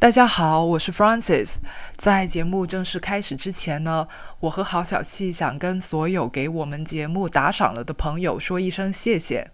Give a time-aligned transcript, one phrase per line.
[0.00, 1.56] 大家好，我是 Francis。
[1.96, 4.06] 在节目正式开始之前呢，
[4.38, 9.50] 我和郝小气想跟所有给我们节目打赏了的朋友说一声谢谢，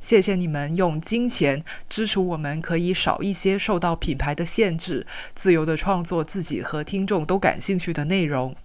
[0.00, 8.56] 谢谢你们用金钱支持我们，可以少一些受到品牌的限制，自由的创作自己和听众都感兴趣的内容。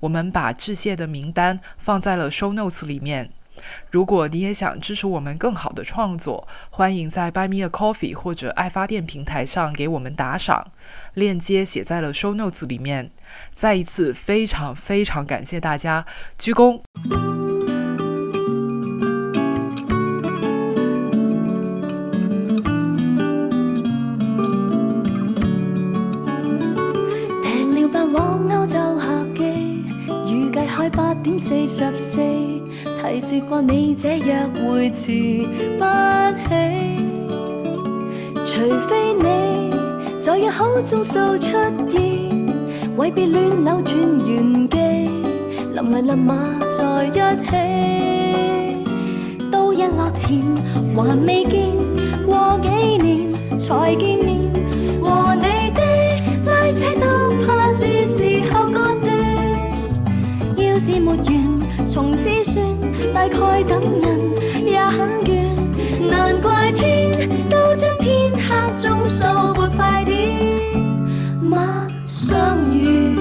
[0.00, 3.30] 我们把致谢的名单放在了 Show Notes 里面。
[3.90, 10.72] 如果你也想支持我们更好的创作，欢迎在 Buy Me a Coffee 或者爱发电平台上给我们打赏，
[11.14, 13.10] 链接写在了 Show Notes 里面。
[13.54, 16.04] 再一次非常非常感谢大家，
[16.38, 16.80] 鞠躬。
[33.06, 35.84] 提示過你這約會遲不
[36.48, 36.54] 起，
[38.46, 39.70] 除非你
[40.18, 41.52] 在约好鐘數出
[41.90, 42.00] 現，
[42.96, 43.94] 為別戀扭轉
[44.26, 44.78] 原機，
[45.76, 46.34] 臨危臨馬
[46.74, 47.12] 在一
[47.44, 47.50] 起。
[49.50, 50.42] 到日落前
[50.96, 51.76] 還未見，
[52.24, 52.68] 過幾
[53.02, 54.40] 年才見面，
[55.04, 55.80] 和你的
[56.46, 57.04] 拉扯都
[57.44, 59.06] 怕是時候割斷。
[60.56, 61.43] 要是沒完，
[61.94, 62.66] 從此算。
[63.14, 65.46] 大概等人也很倦，
[66.10, 70.72] 難怪天都將天黑鐘數撥快點，
[71.52, 73.14] 晚相遇。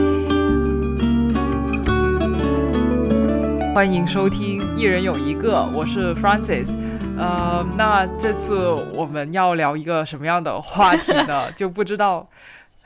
[3.75, 6.75] 歡迎收聽《一人有一個》，我是 Francis。
[7.15, 11.43] 呃，那這次我們要聊一個什么样的話題呢？
[11.55, 12.27] 就不知道。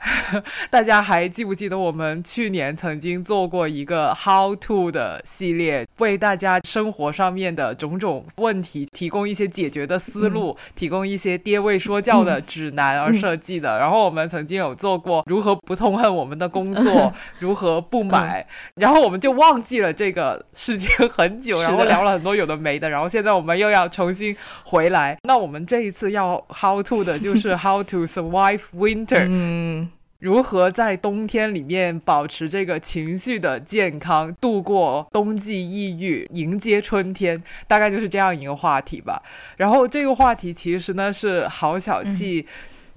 [0.70, 13.76] 大家还记不记得我们去年曾经做过一个 How to 的系列，为大家生活上面的种种问题提供一些解决的思路，嗯、提供一些爹味说教的指南而设计的。
[13.76, 18.46] 嗯、然后我们曾经有做过如何不痛恨我们的工作，嗯、 如何不买，嗯、
[18.76, 25.18] 然后我们就忘记了这个事情很久，然后聊了很多有的没的，然后现在我们又要重新回来。
[25.24, 29.26] 那我们这一次要 How to 的就是 How to survive winter。
[29.28, 29.87] 嗯。
[30.18, 39.22] 如何在冬天里面保持这个情绪的健康，度过冬季抑郁，迎接春天，大概就是这样一个话题吧。
[39.56, 42.44] 然后这个话题其实呢是郝小气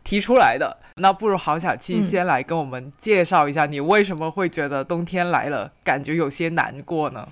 [0.04, 7.28] 提出来的，嗯、那不如郝小气先来跟我们介绍一下，你为什么会觉得冬天来了感觉有些难过呢？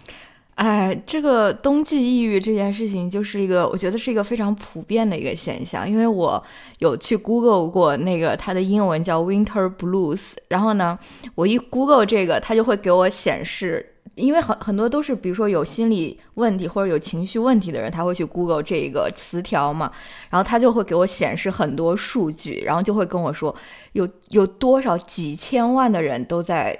[0.59, 5.89] 哎，这个冬季抑郁这件事情，就是一个我觉得是一个非常普遍的一个现象。
[5.89, 6.43] 因为我
[6.79, 10.99] 有去 Google 过那个它的英文叫 Winter Blues，然后呢，
[11.35, 19.89] 我一 Google 这个，它就会给我显示，因为很很多都是，比如说有心理问题或者有情绪问题的人，他会去 Google 这个词条嘛，
[20.29, 23.55] 然后他就会给我显示很多数据，然后就会跟我说
[23.93, 26.77] 有有多少几千万的人都在。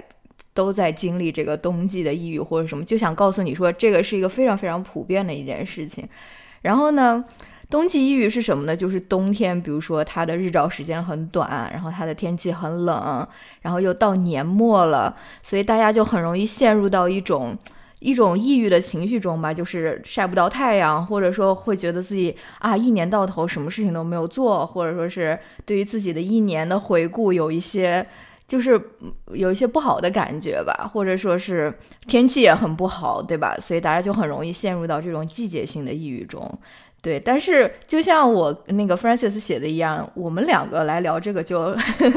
[0.52, 6.06] 都在经历这个冬季的抑郁或者什么，就想告诉你说，这个是一个非常非常普遍的一件事情。
[6.62, 7.24] 然后呢，
[7.70, 8.76] 冬季抑郁是什么呢？
[8.76, 13.26] 就是冬天，比如说它的日照时间很短，然后它的天气很冷，
[13.62, 17.56] 然后又到年末了，所以大家就很容易陷入到一种
[18.00, 28.04] 一种抑郁的情绪中吧，就是晒不到太阳，或者说会觉得自己啊一年到头什么事情都没有做，或者说是对于自己的一年的回顾有一些。
[28.50, 28.72] 就是
[29.32, 31.72] 有一些不好的感觉吧，或者说是
[32.08, 33.56] 天气也很不好，对吧？
[33.60, 36.58] 所以大家就很容易陷入到这种季节性的抑郁中。
[37.00, 41.74] 对，但是就像我那个 Francis 写的一样，我们两个来聊这个就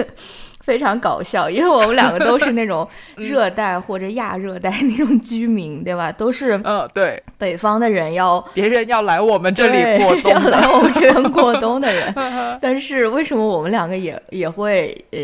[0.59, 6.11] 非常搞笑，因为我们两个都是那种 热带或者亚热带那种居民，对吧？
[6.11, 12.11] 都是嗯，对，北方的人要别人要来我们这里过冬，要来我们这边过冬的人。
[12.59, 15.19] 但是为什么我们两个也也会呃？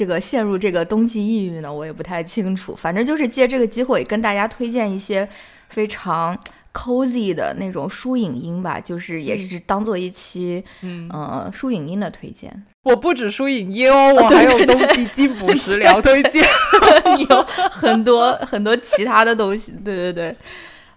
[0.00, 2.74] 這個陷入这个冬季抑郁呢，我也不太清楚。
[2.74, 5.28] 反正就是借这个机会跟大家推荐一些
[5.68, 6.34] 非常
[6.72, 12.50] cozy 的那種書影音吧，就是也是当做一期嗯、呃、書影音的推荐。
[12.82, 16.42] 我不止書影音哦，我还有冬季进补食疗推荐，
[17.18, 19.70] 你有很多很多其他的东西。
[19.84, 20.34] 對對對。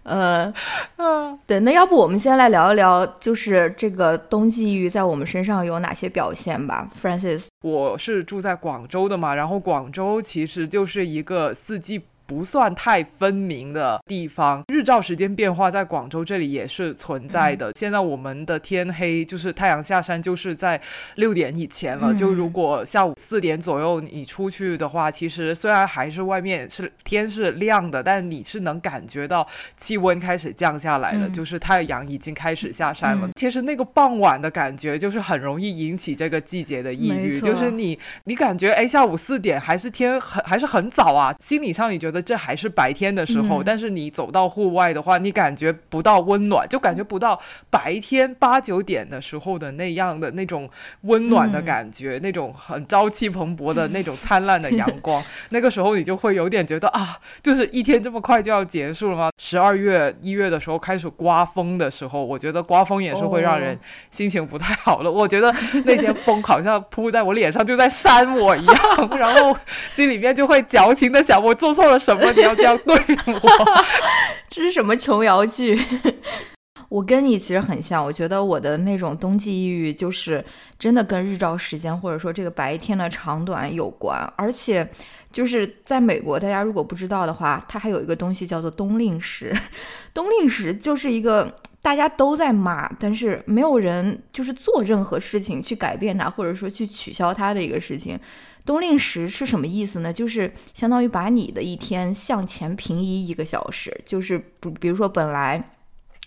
[0.04, 0.54] 呃，
[0.98, 7.46] 嗯，对，那要不我们先来聊一聊，就是这个冬季抑郁在我们身上有哪些表现吧，Francis。
[7.62, 17.72] 我是住在广州的嘛，然后广州其实就是一个四季不算太分明的地方，日照时间变化在广州这里也是存在的。
[17.75, 20.80] 现在我们的天黑就是太阳下山就是在
[21.16, 22.14] 六点以前了。
[22.14, 29.46] 就如果下午四点左右你出去的话，其实虽然还是外面是天是亮的，但你是能感觉到
[29.78, 33.30] 气温开始降下来了，就是太阳已经开始下山了。
[33.36, 42.12] 其实那个傍晚的感觉就是很容易引起这个季节的抑郁，就是你你感觉哎下午四点还是天很还是很早啊，心理上你觉得。
[42.21, 47.39] 这还是白天的时候，但是你走到户外的话，你感觉不到温暖，就感觉不到
[47.69, 50.69] 白天八九点的时候的那样的那种
[51.01, 55.24] 温暖的感觉，那种很朝气蓬勃的那种灿烂的阳光。
[55.50, 59.31] 那个时候你就会有点觉得啊，就是一天这么快就要结束了吗？
[59.42, 63.77] 十二月一月的时候开始刮风的时候，我觉得刮风也是会让人
[64.12, 65.12] 心情不太好的。
[65.12, 65.54] 我觉得
[65.86, 69.57] 那些风好像扑在我脸上，就在扇我一样， 然后
[69.89, 72.00] 心里面就会矫情的想，我做错了。
[72.04, 72.32] 什么？
[72.34, 72.96] 你要这样对
[73.34, 73.50] 我？
[74.50, 75.80] 这是什么琼瑶剧？
[76.90, 80.44] 我跟你其实很像，我觉得我的那种冬季抑郁就是
[80.78, 84.22] 真的跟日照时间或者说这个白天的长短有关。
[84.36, 84.88] 而且
[85.32, 89.52] 就是在美国，大家如果不知道的话，它还有一个东西叫做冬令时。
[90.14, 91.52] 冬令时就是一个
[91.82, 98.20] 大家都在骂，但是没有人就是做任何事情去改变它，或者说去取消它的一个事情。
[98.65, 100.13] 冬令时是什么意思呢？
[100.13, 105.71] 就是相当于把你的一天向前平移一个小时，就是比比如说本来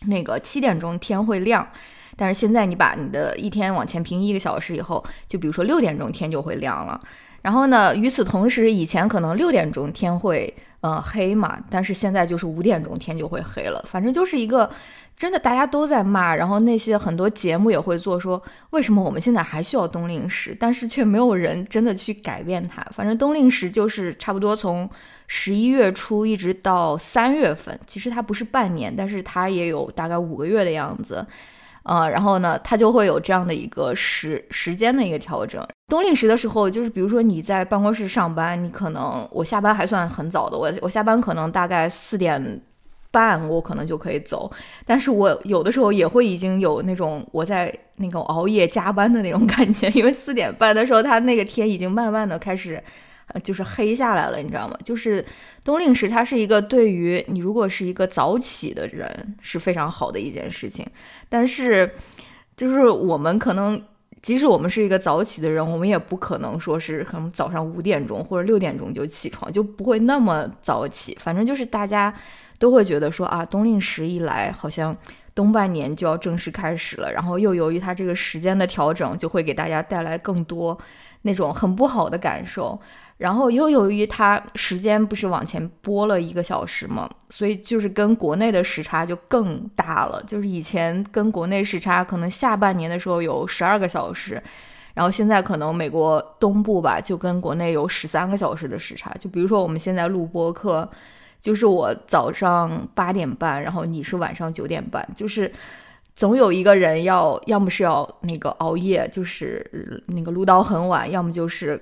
[0.06, 1.66] 那个七点钟天会亮，
[2.14, 7.00] 但是现在你把你的一天往前平移一个小时以后，就比如说六点钟天就会亮了。
[7.42, 13.82] 然后呢，与此同时，以前可能六点钟天会呃黑嘛，但是现在就是五点钟天就会黑了。
[13.88, 14.70] 反正就是一个。
[15.16, 18.40] 真的，大家都在骂，然后那些很多节目也会做，说
[18.70, 22.82] 为什么我们现在还需要冬令时，但是却没有人真的去改变它。
[22.90, 24.86] 反正冬令时就是差不多从
[25.26, 31.26] 十一月初一直到三月份，其实它不是半年，但是它也有大概五个月的样子，
[31.84, 35.66] 呃，然后呢，它就会有这样的一个时时间的一个调整。
[35.88, 42.62] 冬令时的时候，就是比如说你在办公室上班，你可能我下班还算很早的，我我下班可能大概四点。
[43.16, 44.50] 半我可能就可以走，
[44.84, 52.82] 但是我有的时候也会已经有那种我在那个熬夜加班的那种 感觉，因为四点半的时候，它那个天已经慢慢的开始，
[53.28, 54.76] 呃，就是黑下来了，你知道吗？
[54.84, 55.24] 就是
[55.64, 60.86] 冬令时，它是一个对于你如果是一个早起的人是非常好的一件事情，
[61.30, 61.90] 但是
[62.54, 63.82] 就是我们可能
[64.20, 72.12] 即使我们是一个早起的人，我们也不可能说是可能早上五点钟或者六点钟就起床，就不会那么早起，反正就是大家。
[72.58, 74.96] 都会觉得说啊，冬令时一来，好像
[75.34, 77.12] 冬半年就要正式开始了。
[77.12, 80.76] 然后又由于它这个时间的调整，就会给大家带来更多
[81.22, 82.78] 那种很不好的感受。
[83.18, 90.22] 然后又由于它时间不是往前拨了一个小时嘛，所以就是跟国内的时差就更大了。
[90.26, 94.42] 就是以前跟国内时差可能下半年的时候有十二个小时，
[94.94, 99.14] 然后现在可能美国东部吧就跟国内有十三个小时的时差。
[99.18, 100.88] 就比如说我们现在录播课。
[101.46, 105.52] 就是我早上八点半，然后你是晚上九点半，就是
[106.12, 111.80] 总有一个人要，要么是要那个熬夜，就是那个撸到很晚，要么就是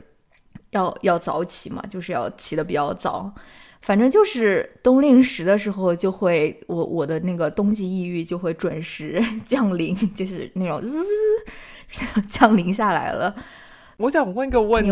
[0.72, 3.32] 要要早起嘛，就是要起的比较早。
[3.81, 9.19] 反正就是冬令时的时候，就会我我的那个冬季抑郁就会准时
[9.49, 11.02] 降临，就是那种滋
[12.28, 13.34] 降临下来了。
[13.96, 14.90] 我想问个问题。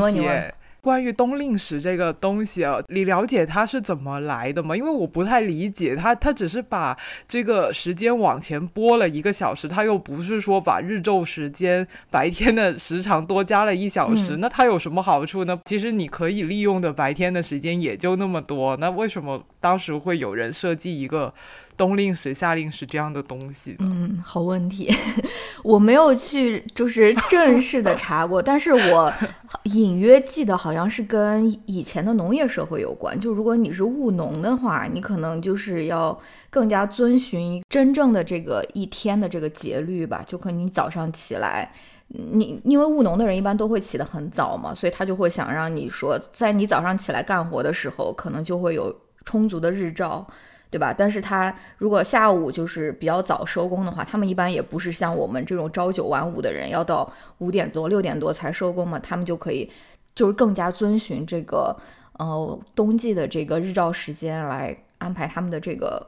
[0.82, 4.76] 关于冬令时这个东西啊，你了解它是怎么来的吗？
[4.76, 6.98] 因为我不太理解它，它只是把
[7.28, 15.60] 这个时间往前拨了一个小时，它又不是说把日昼时间白天的时长多加了一小时，那它有什么好处呢？
[15.64, 21.32] 其实你可以利用的白天的时间也就那么多，那为什么当时会有人设计一个？
[21.76, 24.92] 冬令时、夏令时这样的东西，嗯，好问题，
[25.64, 29.12] 我没有去就是正式的查过，但是我
[29.64, 33.18] 隐约记得好像是跟以前的农业社会有关。
[33.18, 36.16] 就如果你是务农的话，你可能就是要
[36.50, 40.24] 更加遵循真正的这个一天的这个节律吧。
[40.26, 41.72] 就可能你早上起来，
[42.08, 50.26] 你因为务农的人一般都会起得很早嘛，所以他就会想让你说，在你早上起来干活的时候，可能就会有充足的日照。
[50.72, 50.94] 对吧？
[50.96, 58.98] 但是他如果下午就是比较早收工的话，他们一般也不是像我们这种朝九晚五的人，要到五点多六点多才收工嘛。
[58.98, 59.70] 他们就可以
[60.14, 61.76] 就是更加遵循这个
[62.18, 66.06] 呃冬季的这个日照时间来安排他们的这个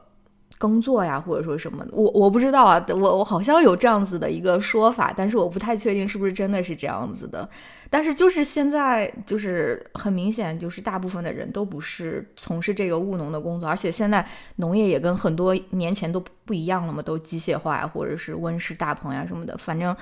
[0.57, 7.47] 耕作呀，或者说什么的，我我不知道啊，我我好像有这样子的一个说法，但是我不太确定是不是真的是这样子的。
[7.89, 19.57] 但是就是现在，就是很明显，就是大部分的人都不是从事这个务农的工作，而且现在农业也跟很多年前都不一样了嘛，都机械化呀，或者是温室大棚呀什么的。
[19.57, 19.95] 反正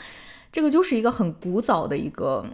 [0.52, 2.46] 这个就是一个很古早的一个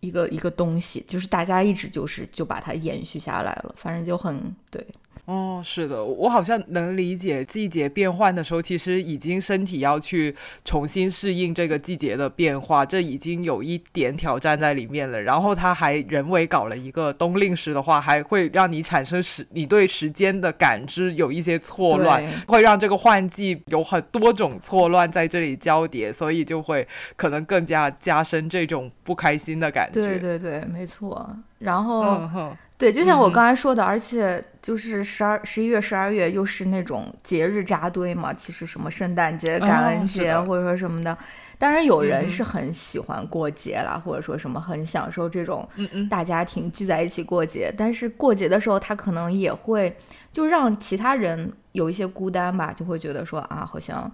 [0.00, 3.74] 一个一个东西，就是大家一直就是就把它延续下来了。
[3.76, 4.84] 反正就很对。
[5.26, 10.34] 哦，是的，我好像能理解季节变换的时候，其实已经身体要去
[10.66, 15.22] 重新适应这个季节的变化，这已经有一点挑战在里面了。
[15.22, 30.00] 然后他还人为搞了一个冬令时的话，还会让你产生时你对时间的感知有一些错乱，会让这个换季有很多种错乱在这里交叠，所以就会可能更加加深这种不开心的感觉。
[30.00, 31.34] 对对对，没错。
[31.58, 38.34] 然后，对，就像我刚才说的，而且就是十二、十一月、十二月又是那种节日扎堆嘛。
[38.34, 41.16] 其实什么圣诞节、感恩节或者说什么的，
[41.56, 45.66] 当然有人是很喜欢过节啦，或者说什么很享受这种
[46.10, 47.72] 大家庭聚在一起过节。
[47.76, 49.96] 但是过节的时候，他可能也会
[50.32, 54.12] 就让其他人有一些孤单吧，就会觉得说啊，好像。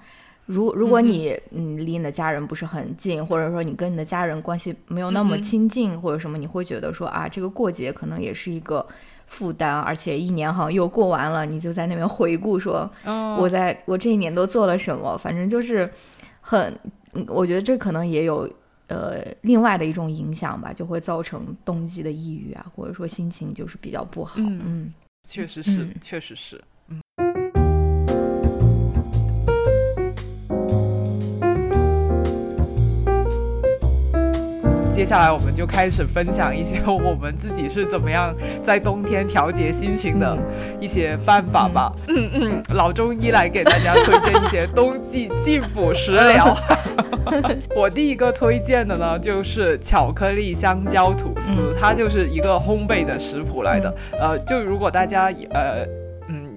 [0.50, 8.84] 如如果你嗯离你的家人不是很近，或者说你跟你的家人关系没有那么亲近，或者什么，你会觉得说啊，这个过节可能也是一个
[9.26, 12.90] 负担，而且一年好像又过完了，你就在那边回顾说，
[13.38, 15.88] 我在我这一年都做了什么，反正就是
[16.40, 16.76] 很，
[17.28, 18.50] 我觉得这可能也有
[18.88, 24.40] 呃另外的一种影响吧，就会造成冬季的抑郁啊，或者说心情就是比较不好。
[24.40, 24.92] 嗯，
[25.28, 26.60] 确实是，确实是。
[35.00, 40.36] 接下来我们就开始分享一些 我们自己是怎么样在冬天调节心情的
[40.78, 41.90] 一些办法吧。
[42.08, 46.54] 嗯嗯，老中医来给大家推荐一些冬季进补食疗。
[47.74, 53.90] 我第一个推荐的呢，就是巧克力香蕉吐司，它就是一个烘焙的食谱来的。
[54.20, 55.82] 呃，就如果大家呃。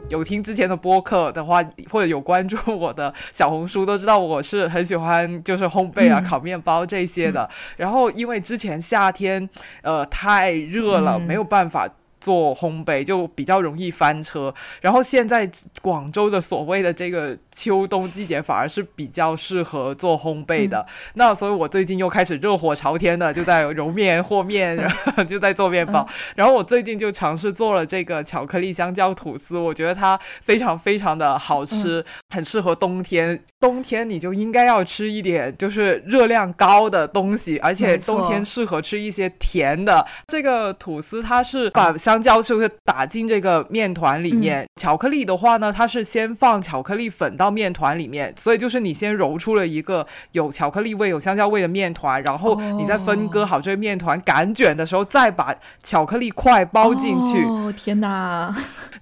[0.10, 7.50] 有听之前的播客的话，或者有关注我的小红书，都知道我是很喜欢就是烘焙啊、烤面包这些的。
[7.78, 9.50] 然后因为之前夏天
[9.82, 11.90] 呃太热了，没有办法。
[12.24, 15.52] 做烘焙就比较容易翻车，然后现在
[15.82, 20.86] 广州的所谓的这个秋冬季节反而是比较适合做烘焙的。
[21.16, 24.80] 那所以我最近又开始热火朝天的，就在揉面和面，
[25.28, 26.08] 就在做面包。
[26.36, 33.44] 然后我最近就尝试做了这个巧克力香蕉吐司，我觉得它非常非常的好吃，很适合冬天。
[33.64, 40.06] 冬天你就应该要吃一点就是热量高的东西，而且冬天适合吃一些甜的。
[40.28, 44.68] 这个吐司它是把香香蕉是不是打进这个面团里面？
[44.76, 57.46] 巧克力的话呢，它是先放巧克力粉到面团里面，所以就是你先揉出了一个有巧克力味、有香蕉味的面团，然后你再分割好这个面团擀卷的时候，再把巧克力块包进去。
[57.46, 58.54] 哦天哪！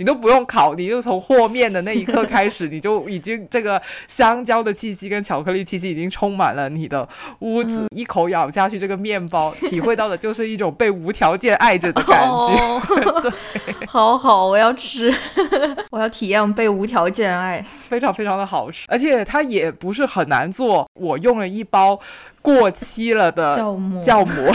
[0.01, 7.07] 你都不用烤，你就从和面的那一刻开始，你就已经这个香蕉的气息跟巧克力气息已经充满了你的
[7.41, 7.85] 屋子。
[7.95, 12.79] 一口咬下去，这个面包体会到的就是一种被无条件爱着的感觉。
[13.85, 15.13] 好好，我要吃，
[15.91, 20.89] 我要体验被无条件爱，非常非常的好吃，而且它也不是很难做。
[20.95, 21.99] 我用了一包
[22.41, 24.51] 过期了的酵母，酵母，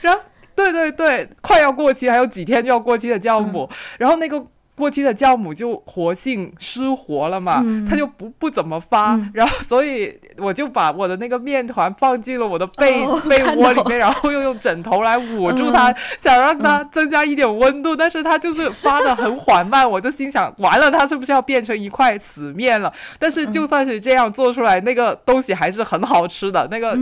[0.00, 0.20] 然后
[0.54, 4.42] 对对对，快要过期，还有几天就要过期的酵母，然后那个。
[4.74, 22.90] 过期的酵母就活性失活了嘛，它就不不怎么发，然后所以我就把我的那个面团放进了我的被被窝里面，然后又用枕头来捂住它，想让它增加一点温度，但是它就是发的很缓慢，我就心想完了，它是不是要变成一块死面了？
[23.18, 26.96] 但是就算是这样做出来，那个东西还是很好吃的，那个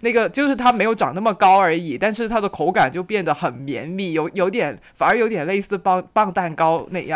[0.00, 7.15] 那个就是它没有长那么高而已，但是它的口感就变得很绵密，有有点反而有点类似棒棒蛋糕那样。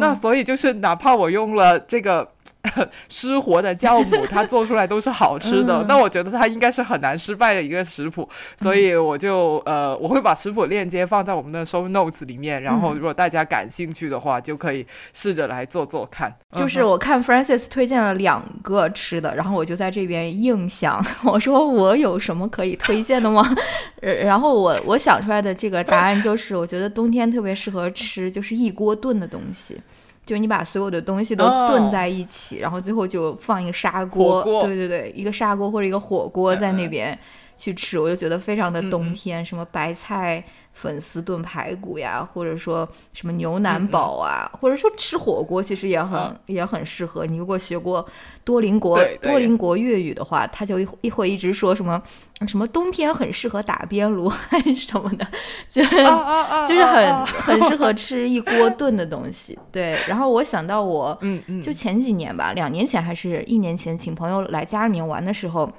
[0.00, 2.35] 那所以就是，哪怕我用了这个。
[3.08, 5.84] 失活的酵母，它做出来都是好吃的。
[5.88, 12.62] 那我觉得它应该是很难失败的一个食谱，所以我就呃，我会把食谱链接放在我们的 show notes 里面。
[12.62, 16.34] 然后如果大家感兴趣的话，就可以试着来做做看。
[16.52, 23.42] 就是我看 Francis 推荐了两个吃的，然后我就在这边硬想， 我说我有什么可以推荐的吗？
[24.00, 29.80] 然后我我想出来的这个答案就是，我觉得冬天特别适合吃，就是一锅炖的东西。
[30.26, 37.16] 就是你把所有的东西都炖在一起，然后最后就放一个砂锅，对对对，一个砂锅或者一个火锅在那边，
[37.56, 47.24] 去吃，我就觉得非常的冬天，什么白菜粉丝炖排骨呀，或者说什么牛腩煲啊，或者说吃火锅，其实也很也很适合。
[47.24, 48.06] 你如果学过
[48.44, 52.00] 多邻国多邻国粤语的话，他就一会一直说什么
[52.46, 54.30] 什么冬天很适合打边炉
[54.76, 55.26] 什么的，
[55.70, 55.96] 就是
[56.68, 59.58] 就是很很适合吃一锅炖的东西。
[59.72, 65.72] 对，然后我想到我，嗯嗯，就前几年吧，两年前还是一年前，请朋友来家里面玩的时候。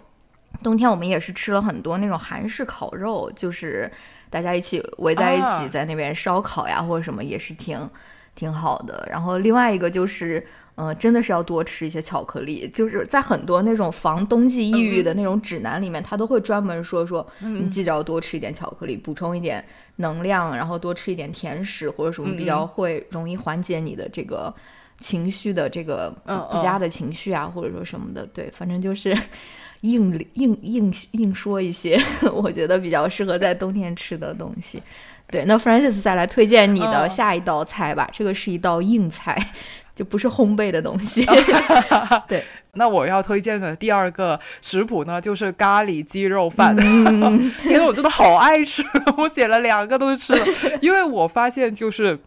[0.63, 3.91] 冬天我们也是吃了很多那种韩式烤肉，就是
[4.29, 7.89] 大家一起围在一起在那边烧烤呀，或者什么也是挺
[8.35, 9.07] 挺好的。
[9.09, 10.45] 然后另外一个就是，
[10.75, 19.63] 呃，真的是要多吃一些巧克力，就是在很多那种防冬季抑郁的那种指南里面，他都会专门说说，你记着要多吃一点巧克力，补充一点
[19.97, 24.53] 能量，然后多吃一点甜食或者什么比较会容易缓解你的这个
[24.99, 26.09] 情绪的这个
[26.51, 28.25] 不佳的情绪啊，或者说什么的。
[28.27, 29.15] 对，反正就是。
[29.81, 32.00] 硬硬硬硬说一些，
[32.34, 34.81] 我觉得比较适合在冬天吃的东西。
[35.29, 38.10] 对，那 Francis 再来推荐你的下一道菜吧。
[38.13, 39.38] 这个是一道硬菜，
[39.93, 41.25] 就不是烘焙的东西。
[42.29, 42.43] 对，
[42.74, 46.75] 那我要推荐的第二个食谱呢，就是咖喱鸡肉饭。
[46.77, 47.19] 天
[47.77, 48.81] 呐，我真的好爱吃，
[49.17, 50.46] 我写了两个都吃了，
[50.81, 52.19] 因为我发现就是，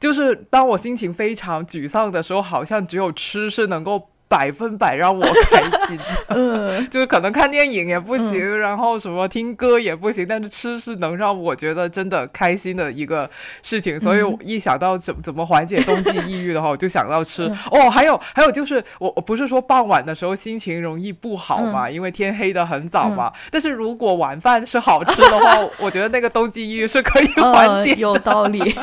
[0.00, 4.08] 就是当我心情非常沮丧的时候，好像只有吃是能够。
[4.28, 13.30] 百分百让我开心， 嗯， 就是可能看电影也不行，然后什么听歌也不行，但是吃是能让我觉得真的开心的一个
[13.62, 13.98] 事情。
[14.00, 17.44] 所以一想到怎怎么缓解冬季抑郁的话，我就想到吃。
[17.70, 23.32] 哦，还有还有就是，我我不是说傍晚的时候心情容易不好嘛，因为天黑的很早嘛。
[23.52, 27.94] 但是如果晚饭是好吃的话， 我觉得那个冬季抑郁是可以缓解。
[27.96, 28.74] 有道理，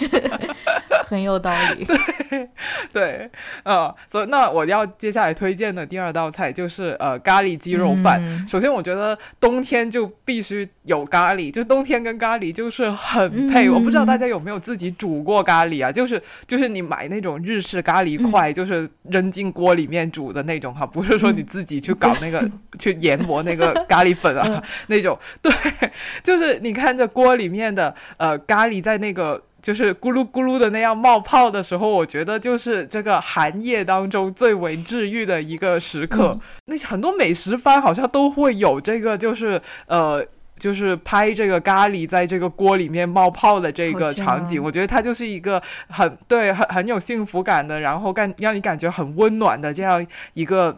[1.05, 1.85] 很有道理。
[1.85, 2.49] 对
[2.91, 3.31] 对，
[3.63, 5.32] 嗯，所以那我要接下来。
[5.33, 8.21] 推荐的第二道菜就是呃咖喱鸡肉饭。
[8.47, 13.69] 首先，我觉得冬天就必须有咖喱，就冬天跟咖喱就是很配。
[13.69, 15.91] 我不知道大家有没有自己煮过咖喱啊？
[15.91, 22.47] 就是就是你买那种日式咖喱块，就是扔进锅里面煮的那种哈，不是说你自己去搞那个
[22.77, 25.17] 去研磨那个咖喱粉啊 那种。
[25.41, 25.51] 对，
[26.23, 29.41] 就是你看着锅里面的呃咖喱在那个。
[29.63, 36.37] 就是咕噜咕噜的那样冒泡的时候，我觉得就是这个寒夜当中最为治愈的一个时刻。
[36.65, 40.21] 那些很多美食番好像都会有这个，就是呃，
[40.59, 44.61] 就是拍这个咖喱在这个锅里面冒泡的这个场景。
[44.61, 50.77] 我觉得它就是一个很对很很有幸福感的，然后感让你感觉很温暖的这样一个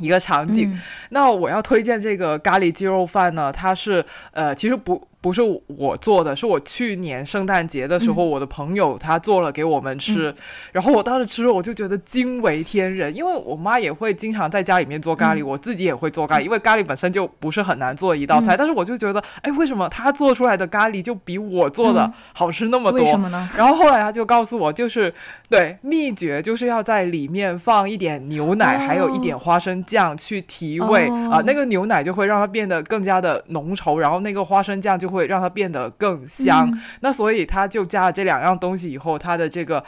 [0.00, 0.76] 一个场景。
[1.10, 5.06] 那我要推荐这个咖喱鸡肉饭呢，它是呃，其实不。
[5.20, 10.34] 不是我做的，是我去年圣诞节的时候，我的朋友他做了给我们吃，
[10.72, 13.14] 然后我当时吃了，我就觉得惊为天人。
[13.14, 18.56] 因为我妈也会经常在家里面做咖喱，我自己也会做咖喱，因为咖喱本身就不是很难做一道菜。
[18.56, 23.00] 但是我就觉得，哎，为什么他做出来的咖喱就比我做的好吃那么多？
[23.00, 23.48] 为什么呢？
[23.56, 25.12] 然后后来他就告诉我，就是
[25.48, 35.16] 对秘诀就是要在里面放一点牛奶，还有一点花生酱去提味啊，那个牛奶就会让它变得更加的浓稠，然后那个花生酱就会。
[35.16, 39.82] 会让它变得更香，那所以它就加了这两样东西以后，它的这个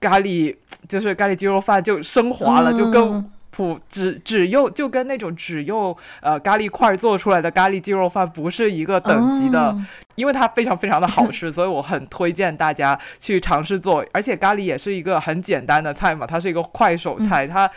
[0.00, 0.56] 咖喱
[0.88, 9.72] 就是咖喱鸡肉饭就升华了，就跟普只只用就跟那种只用呃咖喱块做出来的咖喱鸡肉饭不是一个等级的，
[10.16, 17.70] 因为它非常非常的好吃， 所以我很推荐大家去尝试做，而且咖喱也是一个很简单的菜嘛，它是一个快手菜，它。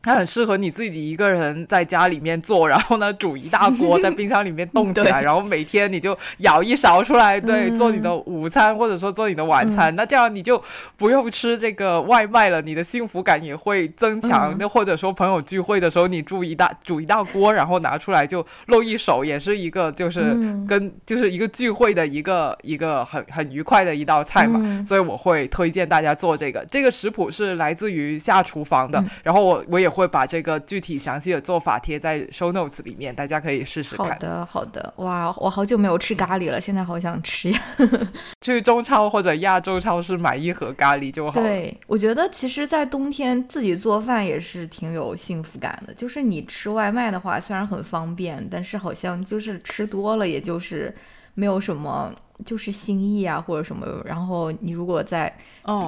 [0.00, 9.94] 它很适合你自己一个人在家里面做，然后呢煮一大锅 在冰箱里面冻起来，然后每天你就舀一勺出来，对，做你的午餐或者说做你的晚餐。
[9.96, 10.62] 那这样你就
[10.96, 14.54] 不用吃这个外卖了，你的幸福感也会增强。
[14.56, 20.20] 那或者说朋友聚会的时候，你煮一大煮一大锅，然后拿出来就露一手，也是一个就是
[20.68, 24.82] 跟就是一个聚会的一个一个很很愉快的一道菜嘛。
[24.84, 26.64] 所以我会推荐大家做这个。
[26.70, 29.87] 这个食谱是来自于下厨房的，然后我我也。
[29.88, 34.08] 会把这个具体详细的做法贴在 show notes 里面，大家可以试试看。
[34.08, 37.60] 好的，好的，哇，我好久没有吃咖喱了，现在好想吃呀！
[38.40, 41.40] 去中超或者亚洲超市买一盒咖喱就好。
[41.40, 45.94] 对，我觉得其实，在冬天自己做饭也是挺有幸福感的。
[45.94, 50.94] 就是你吃外卖的话，虽然很方便，但是好像就是吃多了，也就是
[51.34, 52.12] 没有什么，
[52.44, 53.86] 就是心意啊或者什么。
[54.04, 55.34] 然后你如果在，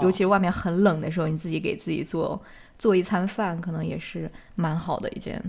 [0.02, 2.40] 尤其是外面很冷的时候，你自己给自己做。
[2.80, 5.40] 做一餐饭可能也是蛮好的一件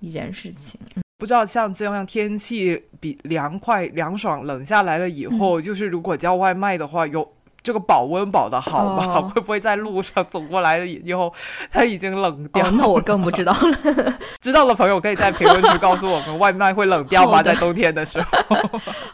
[0.00, 0.78] 一件事情。
[1.16, 7.32] 不知道像这样天气比凉快、凉爽、冷下来了以后，就是如果叫外卖的话，有。
[7.60, 9.04] 这个保温保的好吗？
[9.04, 11.30] 哦 会不会在路上走过来以后
[11.70, 12.64] 它已经冷掉？
[12.64, 14.18] 哦，那我更不知道了。
[14.40, 17.42] 知道的朋友可以在评论区告诉我们，外卖会冷掉吗？
[17.42, 18.56] 在冬天的时候。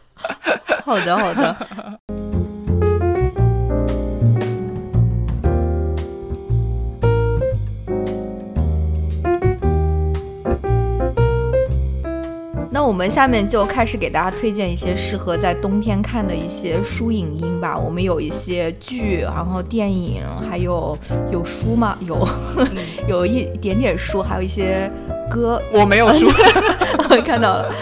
[0.85, 1.57] 好的，好的。
[12.85, 17.79] 那我们下面就开始给大家推荐一些适合在冬天看的一些书影音吧。
[17.79, 20.95] 我们有一些剧，然后电影，还有
[21.33, 21.97] 有书吗？
[22.03, 22.29] 有，
[23.09, 24.93] 有一点点书，还有一些
[25.31, 25.59] 歌。
[25.73, 26.29] 我没有书，
[27.25, 27.73] 看到了，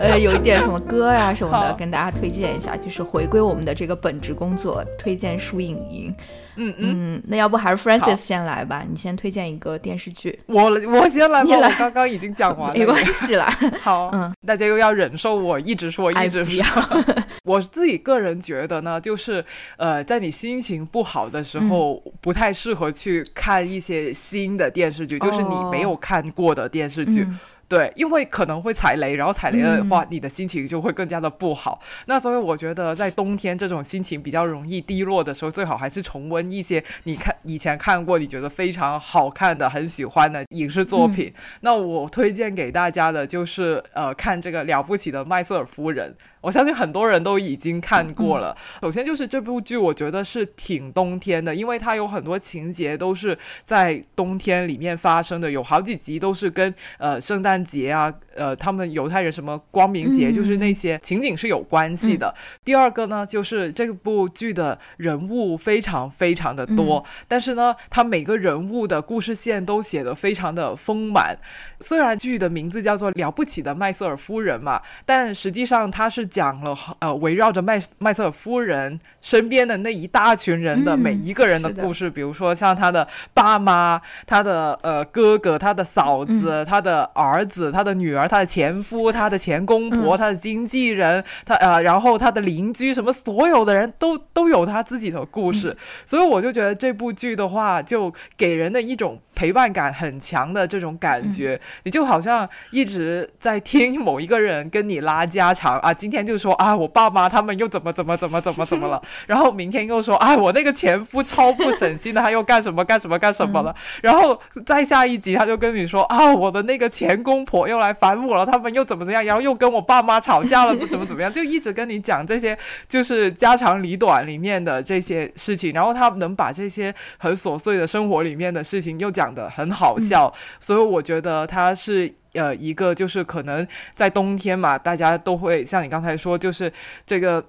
[0.00, 6.14] 呃，有一点什么歌呀、什么的，跟大家推荐一下，就是回归我们的这个本职工作，推荐书影音。
[6.56, 11.68] 嗯嗯，嗯，那要不还是 Francis 先来吧，你先推荐一个电视剧，我我先来吧，来。
[11.68, 12.74] 我刚刚已经讲完了。
[12.78, 13.46] 没关系啦。
[13.80, 14.32] 好，嗯。
[14.46, 16.64] 大家又要忍受我一直说哎，一直说。，
[17.44, 19.44] 我自己个人觉得呢，就是
[19.76, 22.12] 呃，在你心情不好的时候，嗯。
[22.20, 27.22] 不太适合去看一些新的电视剧，就是你没有看过的电视剧。
[27.22, 31.80] 嗯对，因为可能会踩雷，然后踩雷的话，你的心情就会更加的不好。
[32.06, 41.34] 那所以我觉得，在冬天这种心情比较容易低落的时候，最好还是重温一些你看以前看过、你觉得非常好看的、很喜欢的影视作品。
[41.62, 46.14] 那我推荐给大家的就是呃，看这个了不起的麦瑟尔夫人。
[46.40, 48.56] 我相信很多人都已经看过了。
[48.82, 62.34] 首先就是这部剧，我觉得是挺冬天的，因为它有很多情节都是在冬天里面发生的，有好几集都是跟呃圣诞节啊，呃他们犹太人什么光明节，嗯就是那些情景是有关系的。
[62.64, 71.36] 第二个呢，就是这部剧的人物非常非常的多，但是呢，它每个人物的故事线都写得非常的丰满。
[71.80, 90.18] 虽然剧的名字叫做《了不起的麦瑟尔夫人》嘛，但实际上它是讲了呃围绕着麦麦瑟尔夫人身边的那一大群人的嗯每一个人的故事，比如说像他的爸妈、他的呃哥哥、他的嫂子、他的儿子、他的女儿、他的前夫、 他的前公婆、嗯。
[90.18, 122.56] 他的经纪人，他呃然后他的邻居，什么所有的人都都有他自己的故事，所以我就觉得这部剧的话，就给人的一种陪伴感很强的这种感觉，你就好像一直在听某一个人跟你拉家常啊，今天就说啊，我爸妈他们又怎么怎么怎么怎么怎么了， 然后明天又说啊，我那个前夫超不省心的，他又干什么干什么干什么了，然后再下一集他就跟你说啊，我的那个前公婆又来烦我了，他们又怎么怎么样，然后又跟我爸妈吵架了，怎么怎么样，就一直跟你讲这些
[122.88, 132.14] 就是家长里短里面的这些事情，然后他能把这些很琐碎的生活里面的事情又讲得很好笑，所以我觉得他是。
[132.36, 136.70] 呃，一个就是可能在冬天嘛，大家都会像你刚才说，就是
[137.06, 137.42] 这个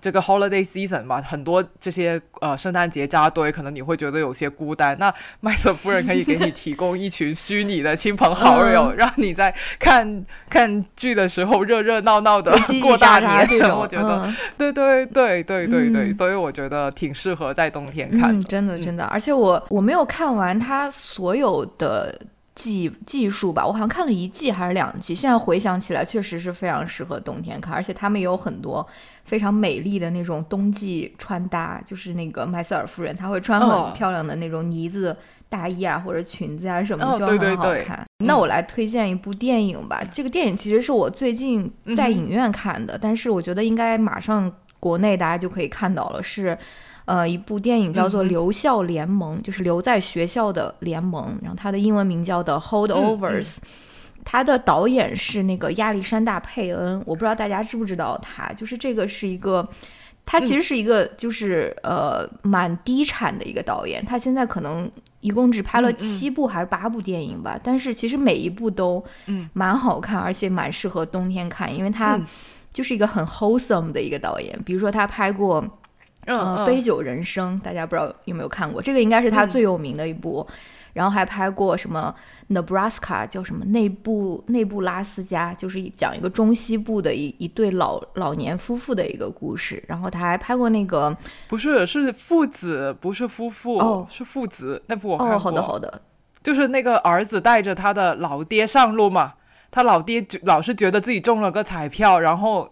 [0.00, 4.96] 这个 holiday season 嘛，很多这些呃圣诞节扎堆，可能你会觉得有些孤单。
[4.98, 13.48] 那麦瑟夫人可以给你提供一群虚拟的亲朋好友，让你在看看剧的时候热热闹闹的过大年。
[13.60, 22.14] 种， 我觉得，嗯对对对对对对，嗯所以我觉得挺适合在冬天看嗯，真的真的，而且我我没有看完他所有的
[22.58, 25.14] 季技术吧，我好像看了一季还是两季。
[25.14, 28.84] 现在回想起来，确实是非常适合冬天看，而且他们也有很多
[29.24, 35.16] 非常美丽的那种冬季穿搭，就是那个麦瑟尔夫人，她会穿哦很漂亮的那种呢子。
[35.50, 37.96] 大衣啊，或者裙子啊什么哦就很好看。
[38.20, 40.04] 嗯那我来推荐一部电影吧。
[40.12, 46.58] 这个电影其实是我最近在影院看的，但是我觉得应该马上国内大家就可以看到了，是
[47.08, 53.56] 呃一部电影叫做《留校联盟》，就是留在学校的联盟，然后它的英文名叫的 Holdovers。
[54.24, 59.66] 它的导演是那个亚历山大·佩恩，我不知道大家知不知道他，就是这个是一个，
[60.26, 64.90] 他其实是一个就是、呃蛮低产的一个导演，他现在可能
[65.20, 69.48] 一共只拍了七部还是八部电影吧，但是其实每一部都嗯。
[69.54, 72.26] 蛮好看，而且蛮适合冬天看，因为他嗯。
[72.70, 75.70] 就是一个很 wholesome 的一个导演，比如说他拍过嗯
[76.28, 78.80] 呃，嗯杯酒人生，大家不知道有没有看过？
[78.82, 80.46] 这个应该是他嗯最有名的一部。
[80.94, 82.12] 然后还拍过什么
[82.48, 89.80] Nebraska 叫什么内布内布拉斯加，就是讲一个中西部的一一对老老年夫妇的一个故事。
[89.86, 94.82] 然后他还拍过那个不是是父子，不是夫妇，哦是父子。
[94.86, 95.36] 那部我看过。
[95.36, 96.02] 哦，好的好的，
[96.42, 99.34] 就是那个儿子带着他的老爹上路嘛，
[99.70, 102.68] 他老爹就老是觉得自己中了个彩票，然后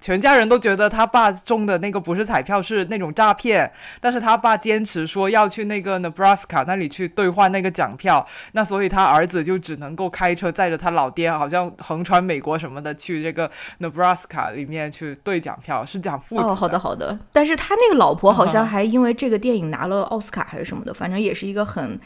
[0.00, 3.70] 全家人都觉得他爸中的那个不是彩票，是那种诈骗。
[4.00, 13.50] 但是他爸坚持说要去那个 Nebraska 那里去兑换那个奖票，那所以他儿子就只能够开车载着他老爹，好像横穿美国什么的去这个
[13.80, 16.42] Nebraska 里面去兑奖票，是讲父子。
[16.42, 17.18] 哦，好的好的。
[17.30, 22.00] 但是他那个老婆好像还因为这个电影拿了奥斯卡还是什么的，反正也是一个很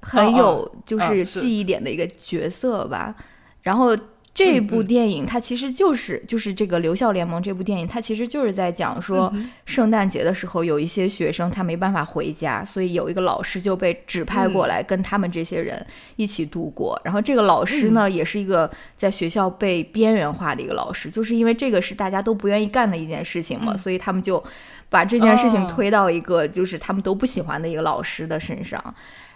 [0.00, 3.14] 很有就是记忆点的一个角色吧。
[3.62, 3.96] 然后。
[4.44, 9.32] 这部电影它其实就是就是这个《留校联盟》这部电影，它其实就是在讲说，
[9.64, 15.84] 圣诞节的时候有一些学生他没办法回家，所以有一个老师就被指派过来跟他们这些人
[16.16, 17.00] 一起度过。
[17.04, 24.42] 然后这个老师呢，也是一个在学校被边缘化的一个老师，就是因为这个是大家都不愿意干的一件事情嘛，所以他们就
[24.88, 28.94] 把这件事情推到一个就是他们都不喜欢的一个老师的身上。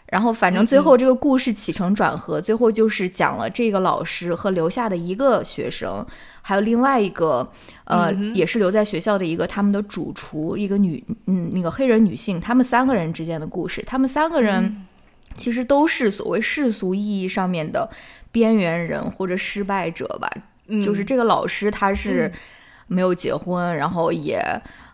[0.09, 6.07] 然后，反正最后这个故事起承转合，最后就是讲了这个老师和留下的一个学生，
[6.42, 7.51] 还有另外一个，
[7.87, 13.83] 呃，也是留在学校的一个他们的主厨，一个女，嗯，那个黑人女性，他们三个人之间的故事。
[13.85, 14.87] 他们三个人
[15.35, 17.90] 其实都是所谓世俗意义上面的
[18.31, 20.31] 边缘人或者失败者吧。
[20.85, 22.33] 就是这个老师他是
[22.87, 24.40] 没有结婚，然后也，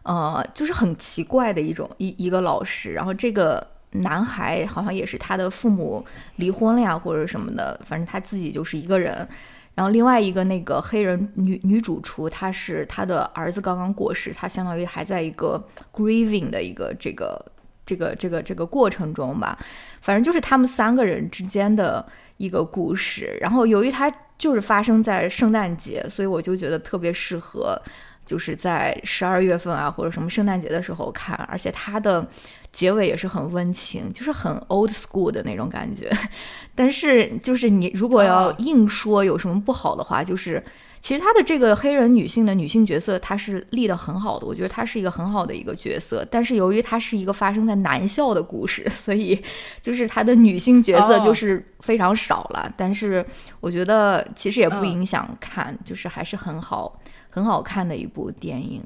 [0.05, 2.95] 呃，就是很奇怪的一种一一个老师。
[2.95, 3.72] 然后这个。
[3.93, 6.05] 男孩好像也是他的父母
[6.37, 9.29] 离婚了呀，或者什么的，反正他自己就是一个人。
[9.75, 17.43] 然后另外一个那个黑人女女主厨，她是她的儿子刚刚过世，她相当于还在一个 grieving 的一个这个
[17.87, 19.57] 这个这个这个过程中吧。
[20.03, 23.35] 反正就是他们三个人之间的一个故事。
[23.41, 27.81] 然后由于它就是发生在圣诞节，所以我就觉得特别适合，
[28.27, 32.29] 就是在十二月份啊或者什么圣诞节的时候看，而且它的。
[32.73, 36.11] 结尾也是很温情，就是很 old school 的那种感觉。
[36.75, 40.63] 但是，就是你如果要硬说有什么不好的话，就是
[41.03, 44.47] 其实她的这个黑人女性的女性角色，她是立得很好的。
[44.47, 46.27] 我觉得她是一个很好的一个角色。
[46.31, 49.39] 但是由于她是一个发生在男校的故事， 所以
[49.83, 52.73] 就是她的女性角色就是非常少了。
[52.75, 53.23] 但是
[53.61, 58.83] 我觉得其实也不影响看，就是还是很好很好看的一部电影。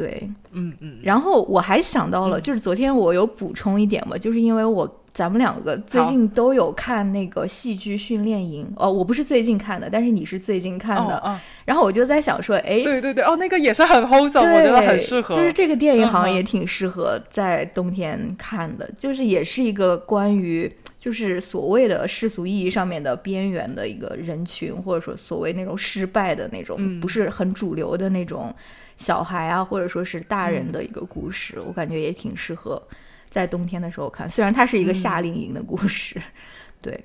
[0.00, 8.66] 对，嗯嗯，然后我还想到了，就是昨天我有补充一点嘛，就是因为我咱们两个最近都有看那个戏剧训练营。
[8.76, 28.54] 哦，我不是最近看的，但是你是最近看的，然后我就在想说，哎，对对对，哦，那个也是很 wholesome，我觉得很适合，就是这个电影好像也挺适合在冬天看的，就是也是一个关于就是所谓的世俗意义上面的边缘的一个人群，或者说所谓那种失败的那种，不是很主流的那种。
[29.00, 32.80] 小孩啊，或者说是大人的一个故事，我感觉也挺适合
[33.28, 34.30] 在冬天的时候看。
[34.30, 36.20] 虽然它是一个夏令营的故事，
[36.80, 37.02] 对。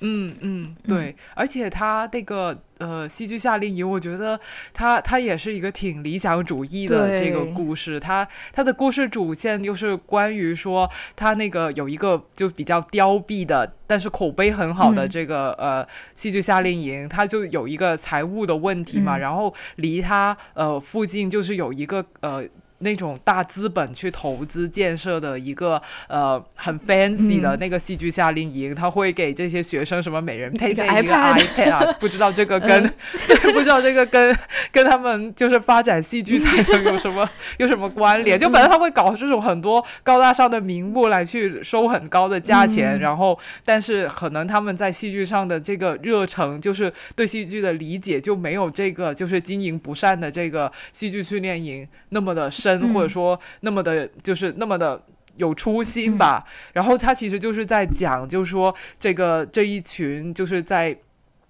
[0.00, 4.38] 嗯嗯，对，而且他那个呃戏剧夏令营，我觉得
[4.72, 7.98] 他他也是一个挺理想主义的这个故事。
[7.98, 22.44] 他他的故事主线就是关于说他那个有一个就比较凋敝的，但是口碑很好的这个呃戏剧夏令营，他就有一个财务的问题嘛，然后离他呃附近就是有一个呃。
[22.78, 31.92] 那种大资本去投资建设的一个呃很 fancy 的那个戏剧夏令营，他会给这些学生什么每人配备一个 iPad 啊？
[31.98, 32.82] 不知道这个跟
[33.54, 34.36] 不知道这个跟
[34.70, 38.38] 跟他们就是发展戏剧才能有什么有什么关联？
[38.38, 52.50] 就反正他会搞这种很多高大上的名目来去收很高的价钱，然后但是可能他们在戏剧上的这个热诚，就是对戏剧的理解就没有这个就是经营不善的这个戏剧训练营那么的。
[52.50, 55.02] 深或者说那么的，就是那么的
[55.36, 56.44] 有初心吧。
[56.72, 60.96] 然后他其实就是在讲，就是说这个这一群就是在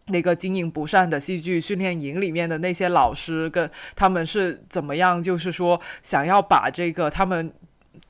[0.08, 7.52] 那个经营不善的戏剧训练营里面的那些老师，跟他们是怎么样，就是说想要把这个他们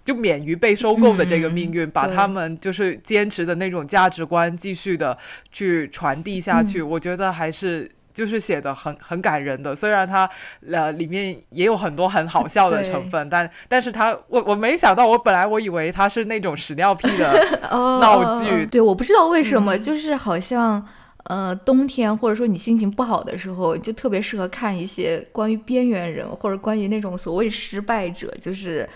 [0.04, 5.16] 就免于被收购的这个命运，把他们就是坚持的那种价值观继续的
[5.50, 6.82] 去传递下去。
[6.82, 7.90] 我觉得还是。
[8.16, 10.26] 就是写的很很感人的，虽然它
[10.72, 17.46] 呃里面也有很多很好 笑的成分，但但是它我我没想到，我本来我以为它是那种屎尿屁的
[18.00, 20.82] 闹剧，对，我不知道为什么，就是好像
[21.24, 28.88] 呃冬天或者说你心情不好的时候，就特别适合看一些关于边缘人或者关于那种所谓失败者，就是。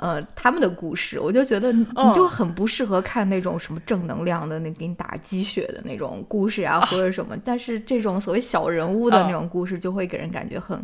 [0.00, 1.84] 呃，他们的故事，我就觉得你
[2.14, 7.36] 就很不适合看那种什么正能量的，那给你打鸡血的那种故事呀，或者什么。
[7.44, 10.82] 但是这种所谓小人物的那种故事，就会给人感觉很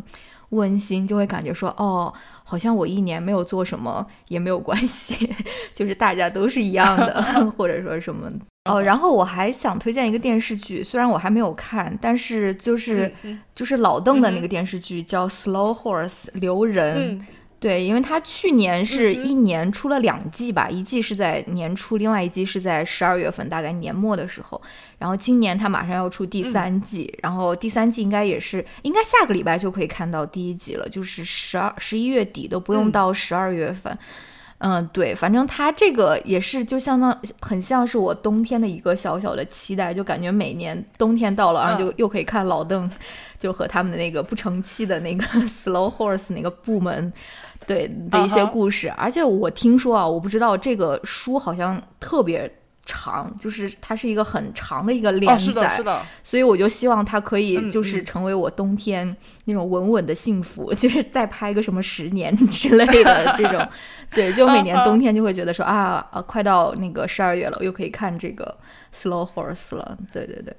[0.49, 5.33] 温馨，就会感觉说，哦，好像我一年没有做什么也没有关系，
[5.73, 7.23] 就是大家都是一样的，
[7.57, 8.31] 或者说什么。
[8.69, 13.11] 哦，然后我还想推荐一个电视剧，虽然我还没有看，但是就是
[13.55, 17.25] 就是老邓的那个电视剧叫《Slow Horse》留人。
[17.59, 24.61] 对，因为他去年是一年出了两季吧，一季是在年初，另外一季是在十二月份，大概年末的时候。
[24.99, 33.97] 然后今年他马上要出第三季，然后第三季应该也是应该下个礼拜就可以看到第一集了，就是十二十一月底都不用到十二月份。
[34.59, 42.89] 嗯，对，反正他这个也是就相当很像是我冬天的一个小小的期待，就感觉每年冬天到了，然后就又可以看老邓，
[43.39, 47.13] 就和他们的那个不成器的那个 Slow Horse 那个部门。
[47.67, 52.49] 对的一些故事，而且我听说啊，我不知道这个书好像特别
[52.85, 56.01] 长，就是它是一个很长的一个连载，是的，是的。
[56.23, 63.67] 所以我就希望它可以就是成为我冬天那种稳稳的幸福， 就是再拍个什么十年 之类的 这种。
[64.11, 68.57] 对，就每年冬天就会觉得说啊啊，快到那个十二月了，我又可以看这个
[68.95, 69.97] Slow Horse 了。
[70.13, 70.55] 对对对。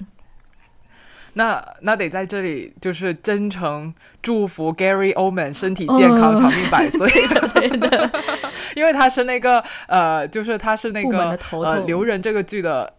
[1.39, 7.09] 那那得在这里就是真诚祝福 Gary Oldman 身体健康长命百岁，
[7.79, 8.11] 的，
[8.75, 12.93] 因为他是那个呃，就是他是那个呃留人这个剧的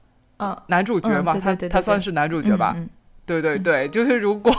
[0.68, 2.76] 男主角嘛，他他算是男主角吧。
[3.26, 4.52] 对对对，就是如果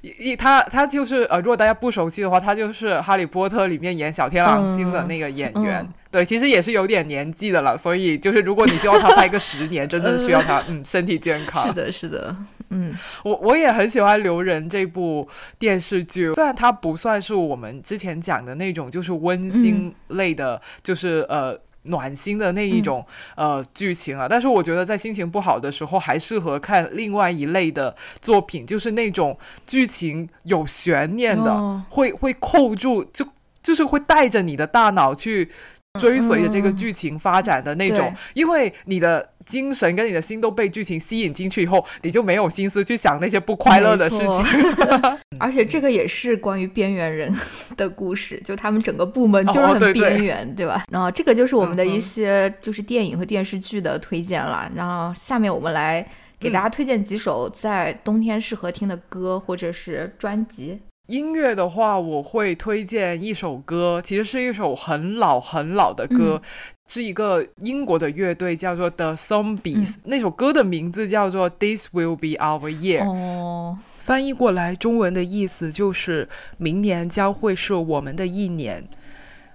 [0.00, 5.86] 一他他就是呃，如果大家不熟悉的话，他就是《哈利波特》里面演小天狼星的那个演员。
[6.10, 11.66] 对，其实也是有点年纪的了，所以就是如果你希望他拍个十年， 真的需要他嗯身体健康。
[11.66, 12.34] 是的，是的，
[12.70, 15.28] 嗯，我我也很喜欢《留人》这部
[15.58, 21.58] 电视剧，虽然它不算是我们之前讲的那种就是温馨类的，就是呃。
[21.84, 33.26] 暖心的那一种呃剧情啊，但是我觉得在心情不好的时候，还适合看另外一类的作品，就是那种剧情有悬念的，会会扣住，就
[33.62, 35.50] 就是会带着你的大脑去
[35.98, 39.30] 追随着这个剧情发展的那种，因为你的。
[39.48, 44.44] 精神跟你的心都被剧情吸引进去以后，你就没有心思去想那些不快乐的事情。
[45.40, 47.34] 而且这个也是关于边缘人
[47.74, 50.82] 的故事，就他们整个部门就是很边缘，对吧？
[50.92, 54.70] 然后这个就是我们的一些就是电影和电视剧的推荐了。
[54.74, 56.06] 然后下面我们来
[56.38, 60.78] 给大家推荐几首在冬天适合听的歌或者是专辑。
[61.08, 66.40] 音乐的话，我会推荐一首歌，其实是一首很老很老的歌。
[66.86, 69.96] 是一个英国的乐队，叫做 The Zombies。
[70.04, 73.06] 那首歌的名字叫做 This Will Be Our Year。
[73.06, 78.88] 哦，翻译过来中文的意思就是明年将会是我们的一年。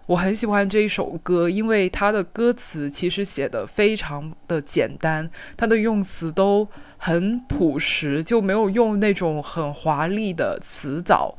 [0.05, 11.35] 我很喜欢这一首歌，因为它的歌词其实写的非常的简单，它的用词都很朴实，就没有用那种很华丽的词藻。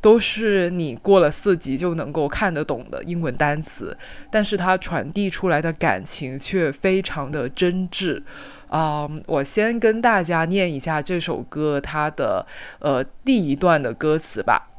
[0.00, 3.98] 都是你过了四级就能够看得懂的英文单词，
[4.30, 8.22] 但是它传递出来的感情却非常的真挚。
[8.68, 12.46] 啊，我先跟大家念一下这首歌它的
[12.78, 14.70] 呃第一段的歌词吧。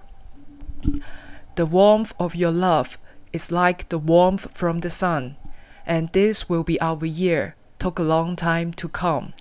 [1.55, 2.91] The warmth of your love
[3.31, 5.37] is like the warmth from the sun,
[5.85, 7.55] and this will be our year.
[7.77, 9.33] Took a long time to come.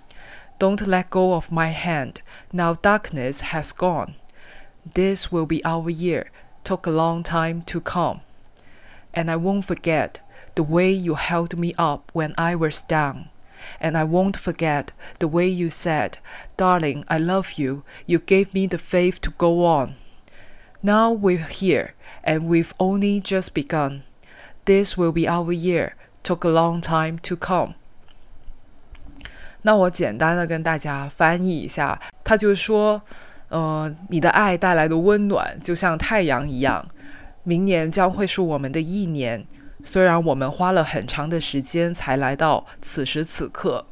[0.59, 2.21] Don't let go of my hand.
[2.53, 4.15] Now darkness has gone.
[4.93, 6.31] This will be our year.
[6.63, 8.21] Took a long time to come.
[9.13, 10.19] And I won't forget
[10.55, 13.29] the way you held me up when I was down.
[13.79, 16.17] And I won't forget the way you said,
[16.57, 17.83] Darling, I love you.
[18.05, 19.95] You gave me the faith to go on.
[20.81, 24.01] Now we're here, and we've only just begun.
[24.65, 25.93] This will be our year.
[26.23, 27.73] Took a long time to come.
[29.61, 33.01] 那我简单的跟大家翻译一下，他就说。
[33.51, 36.87] 呃，你的爱带来的温暖就像太阳一样。
[37.41, 39.43] 明年将会是我们的一年，
[39.83, 43.87] 虽然我们花了很长的时间才来到此时此刻。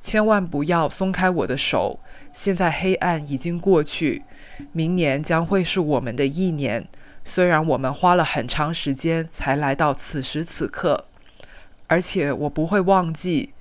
[0.00, 1.98] 千万不要松开我的手，
[2.32, 4.22] 现在黑暗已经过去。
[4.70, 6.86] 明年将会是我们的一年，
[7.24, 11.06] 虽然我们花了很长时间才来到此时此刻，
[11.86, 13.52] 而且我不会忘记。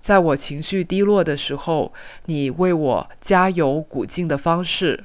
[0.00, 1.92] 在我情绪低落的时候，
[2.26, 5.04] 你为我加油鼓劲的方式，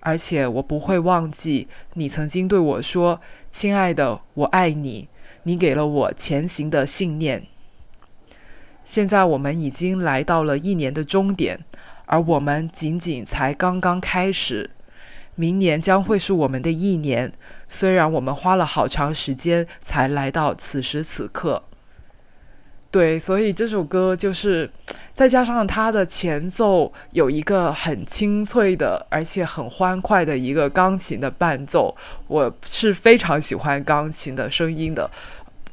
[0.00, 5.08] 而且我不会忘记你曾经对我说：“亲爱的，我爱你。”
[5.44, 7.46] 你给了我前行的信念。
[8.84, 11.64] 现在我们已经来到了一年的终点，
[12.04, 14.70] 而我们仅仅才刚刚开始。
[15.38, 17.32] 明年将会是我们的一年，
[17.68, 21.62] 虽然我们花了好长时间才来到此时此刻。
[22.90, 24.68] 对，所以这首歌就是
[25.14, 31.94] 再加上它的前奏有一个很清脆的，而且很欢快的一个钢琴的伴奏，
[32.26, 35.08] 我是非常喜欢钢琴的声音的。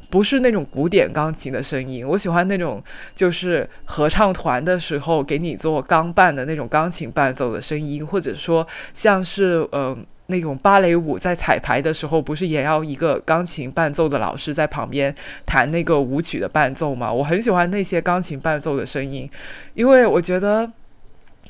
[0.10, 15.14] 不是那种古典钢琴的声音，我喜欢那种就是合唱团的时候给你做钢伴的那种钢琴伴奏的声音，或者说像是呃那种芭蕾舞在彩排的时候，不是也要一个钢琴伴奏的老师在旁边
[15.46, 17.12] 弹那个舞曲的伴奏吗？
[17.12, 19.30] 我很喜欢那些钢琴伴奏的声音，
[19.74, 20.72] 因为我觉得。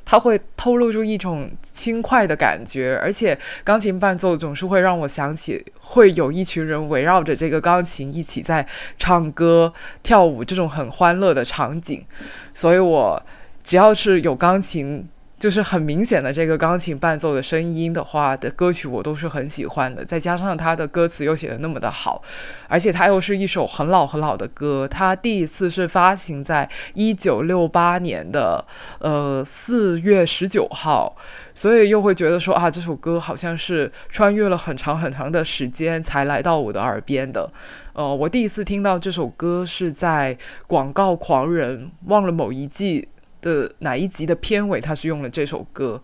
[0.06, 8.66] 它会透露出一种轻快的感觉，而且钢琴伴奏总是会让我想起会有一群人围绕着这个钢琴一起在
[9.00, 12.06] 唱歌、跳舞这种很欢乐的场景，
[12.54, 13.22] 所以我
[13.64, 15.10] 只要是有钢琴。
[15.38, 20.04] 就是很明显的这个钢琴伴奏的声音的话的歌曲，我都是很喜欢的。
[20.04, 22.22] 再加上它的歌词又写的那么的好，
[22.70, 24.88] 而且它又是一首很老很老的歌。
[24.88, 28.64] 它第一次是发行在一九六八年的
[29.00, 31.16] 呃四月十九号，
[31.54, 37.52] 所以又会觉得说啊，这首歌好像是穿越了很长很长的时间才来到我的耳边的。
[37.92, 43.10] 呃，我第一次听到这首歌是在《广告狂人》忘了某一季。
[43.46, 46.02] 的哪一集的片尾，他是用了这首歌，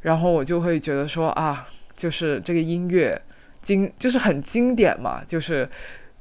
[0.00, 3.20] 然后我就会觉得说啊，就是这个音乐
[3.60, 5.68] 经就是很经典嘛，就是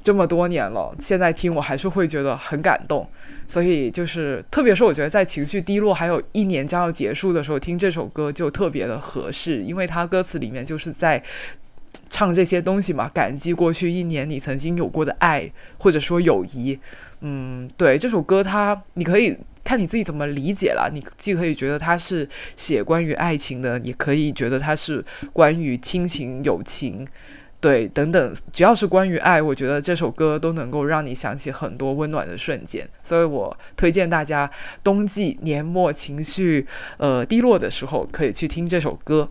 [0.01, 3.09] 这么多年了，现在听我还是会觉得很感动。
[3.47, 11.23] 所以就是，特别是我觉得在情绪低落，还有一年将要结束的时候，听这首歌就特别的合适，因为它歌词里面就是在
[12.09, 15.49] 唱这些东西嘛，感激过去一年你曾经有过的爱，
[15.79, 16.77] 或者说友谊。
[17.21, 19.37] 嗯，对，这首歌它你可以。
[19.67, 20.89] 看你自己怎么理解了。
[20.93, 25.03] 你既可以觉得它是写关于爱情的，也可以觉得它是
[25.33, 27.05] 关于亲情、友情，
[27.59, 28.33] 对，等等。
[28.53, 32.87] 只要是关于爱，我觉得这首歌都能够让你想起很多温暖的瞬间。
[33.03, 34.49] 所以我推荐大家
[34.81, 36.65] 冬季年末情绪
[36.97, 39.29] 呃低落的时候，可以去听这首歌。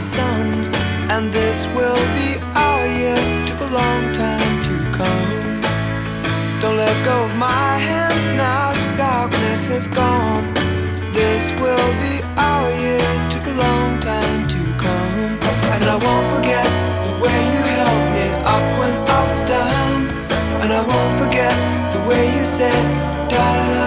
[0.00, 0.74] The sun.
[1.14, 5.60] And this will be our year, took a long time to come.
[6.60, 10.44] Don't let go of my hand now, the darkness has gone.
[11.12, 15.20] This will be our year, took a long time to come.
[15.74, 16.68] And I won't forget
[17.06, 19.96] the way you held me up when I was down.
[20.62, 21.54] And I won't forget
[21.94, 22.84] the way you said,
[23.28, 23.79] Darling,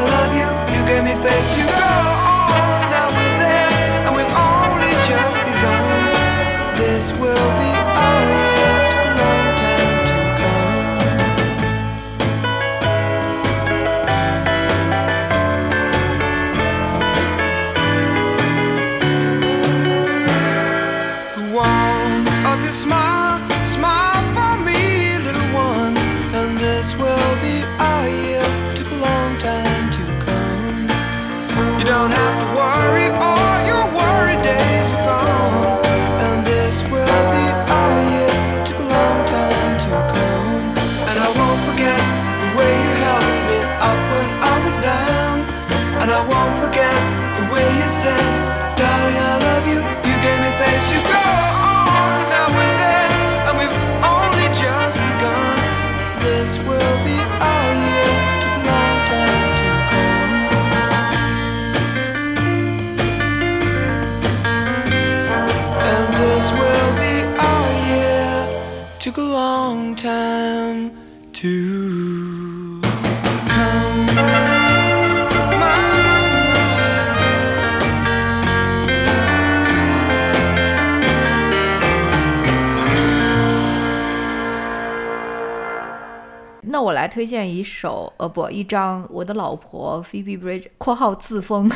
[87.14, 91.70] 推荐一首，呃，不，一张我的老婆 Phoebe Bridge（ 括号自封）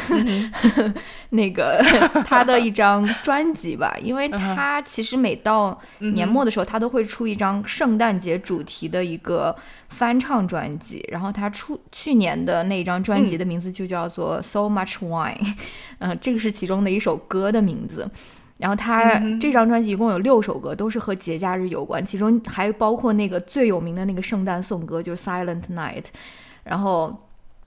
[1.29, 1.79] 那个
[2.25, 9.55] 她的一张专辑吧，因为她其实每到年末的时候，她都会出一张圣诞节主题的一个
[9.89, 11.07] 翻唱专辑。
[11.11, 15.55] 然后她出去年的那张专辑的名字就叫做 So Much Wine，
[15.99, 18.09] 嗯，这个是其中的一首歌的名字。
[18.57, 26.01] 然后他这张专辑一共有六首歌，都是和节假日有关，其中还包括那个最有名的那个圣诞颂歌，就是《Silent Night》。
[26.63, 27.15] 然后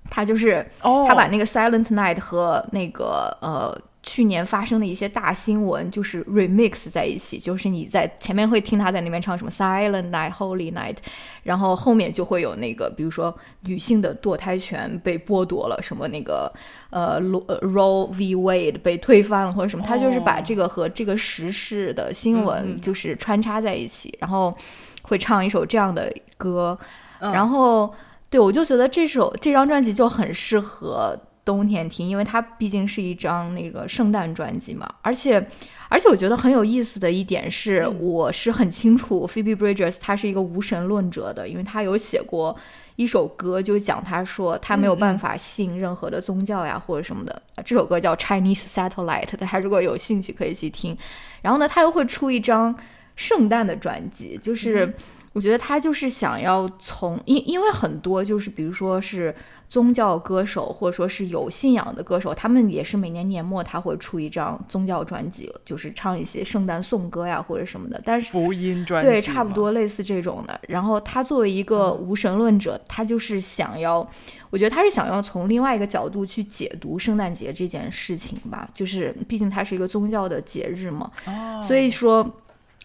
[0.09, 3.81] 他就是他把那个《Silent Night》和那个呃。
[4.03, 10.97] 去年发生的一些大新闻，就是 remix 在一起，就是你在前面会听他在那边唱什么 Silent Night, Holy Night，
[11.43, 16.53] 然后后面就会有那个，比如说女性的堕胎权被剥夺了，什么那个
[16.91, 18.35] 呃 Roe v.
[18.35, 24.57] Wade 被推翻了或者什么，他就是把这个和这个时事的新闻就是穿插在一起，然后
[25.03, 26.79] 会唱一首这样的歌，
[27.19, 27.93] 然后。
[28.31, 34.89] 对我就觉得这首这张专辑就很适合冬天听，因为它毕竟是一张那个圣诞专辑嘛。
[35.03, 35.45] 而且，
[35.89, 42.57] 而且我觉得很有意思的一点是，我是很清楚 Phoebe Bridgers 他是一个无神论者的，因为他有写过
[42.97, 47.43] 一首歌，就讲他说他没有办法信任何的宗教呀或者什么的。
[47.65, 50.97] 这首歌叫 Chinese Satellite，大家如果有兴趣可以去听。
[51.43, 52.77] 然后呢，他又会出一张
[53.17, 54.95] 圣诞的专辑，就是。
[55.33, 59.33] 我觉得他就是想要从，因因为很多就是比如说是
[59.69, 68.01] 宗教歌手或者说是有信仰的歌手，他们也是每年年末他会出一张宗教专辑，就是唱一些圣诞颂歌呀或者什么的。
[68.05, 70.61] 但是福音专对，差不多类似这种的。
[70.67, 74.05] 然后他作为一个无神论者，他就是想要，
[74.51, 81.09] 我觉得他是想要从另外一个角度去解读圣诞节这件事情吧，就是毕竟它是一个宗教的节日嘛。
[81.27, 82.29] 哦，所以说。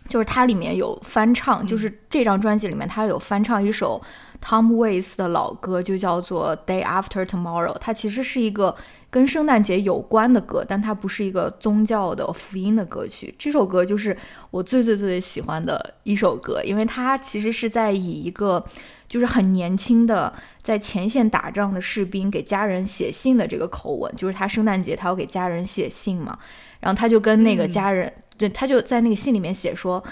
[0.08, 4.02] 就是它里面有翻唱，就是这张专辑里面它有翻唱一首
[4.42, 7.76] Tom Waits 的老歌，就叫做 Day After Tomorrow。
[7.80, 8.76] 它其实是一个
[9.10, 13.34] 跟圣诞节有关的歌，但它不是一个宗教的福音的歌曲。
[13.40, 14.16] 这首歌就是
[14.52, 18.64] 我最最最最喜欢的一首歌，因为它其实是在以一个
[19.08, 20.32] 就是很年轻的
[20.62, 26.38] 在前线打仗的士兵给家人写信的这个口吻，就是他圣诞节他要给家人写信嘛，
[26.80, 28.14] 然后他就跟那个家人。
[28.38, 30.04] 对，他就在那个信里面写说，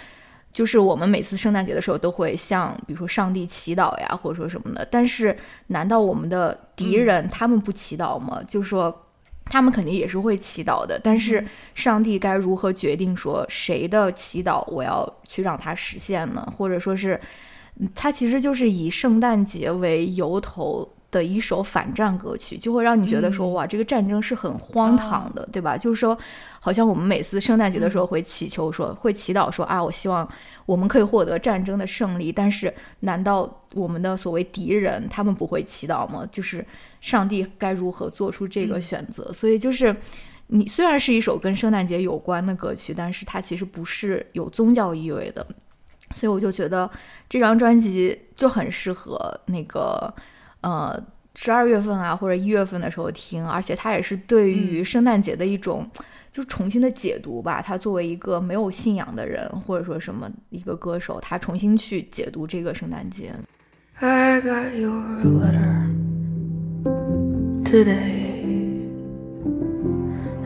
[0.51, 4.87] 就是我们每次圣诞节的时候都会向，比如说上帝祈祷呀，或者说什么的。
[4.89, 5.35] 但是，
[5.67, 8.41] 难道我们的敌人他们不祈祷吗？
[8.47, 9.05] 就是说，
[9.45, 10.99] 他们肯定也是会祈祷的。
[11.03, 11.45] 但是，
[11.75, 16.53] 上帝该如何决定说谁的祈祷我要去让它实现呢？
[16.55, 17.19] 或者说是，
[17.93, 20.87] 他其实就是以圣诞节为由头。
[21.13, 25.77] 的一首反战歌曲，就会让你觉得说，哇，这个战争是很荒唐的，对吧？
[25.77, 26.17] 就是说，
[26.59, 30.27] 好像我们每次圣诞节的时候会祈求说，会祈祷说，啊，我希望
[30.65, 32.31] 我们可以获得战争的胜利。
[32.31, 36.27] 但是，难道我们的所谓敌人他们不会祈祷吗？
[36.31, 36.65] 就是
[36.99, 39.31] 上帝该如何做出这个选择？
[39.31, 39.95] 所以，就是
[40.47, 45.45] 你虽然是一首跟圣诞节有关的歌曲，但是它其实不是有宗教意味的。
[46.11, 46.89] 所以，我就觉得
[47.29, 50.11] 这张专辑就很适合那个。
[50.63, 50.99] 呃，
[51.35, 55.85] 十二月份啊，或者一月份的时候听，而且它也是对于圣诞节的一种，
[56.31, 57.61] 就是重新的解读吧。
[57.61, 63.33] 他作为一个没有信仰的人，或者说什么一个歌手，他重新去解读这个圣诞节。
[63.99, 65.89] I got your letter
[67.63, 68.33] today,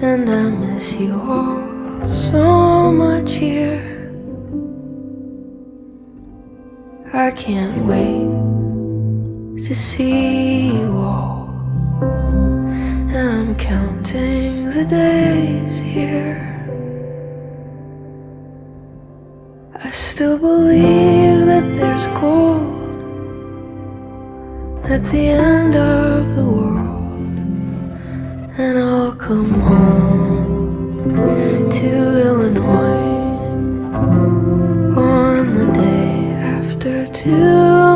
[0.01, 3.79] and I miss you all so much here.
[7.13, 8.56] I can't wait.
[9.63, 11.49] To see you all.
[13.09, 16.53] And I'm counting the days here.
[19.83, 23.01] I still believe that there's gold
[24.85, 26.87] at the end of the world.
[28.59, 31.15] And I'll come home
[31.71, 31.87] to
[32.27, 33.07] Illinois
[34.95, 37.86] on the day after tomorrow.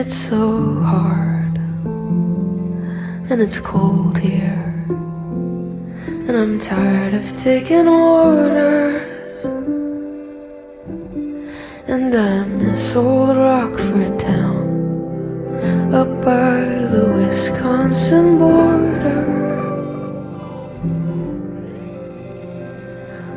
[0.00, 1.58] It's so hard
[3.30, 4.86] and it's cold here
[6.26, 9.44] and I'm tired of taking orders
[11.86, 16.60] and I miss old Rockford town up by
[16.94, 19.26] the Wisconsin border.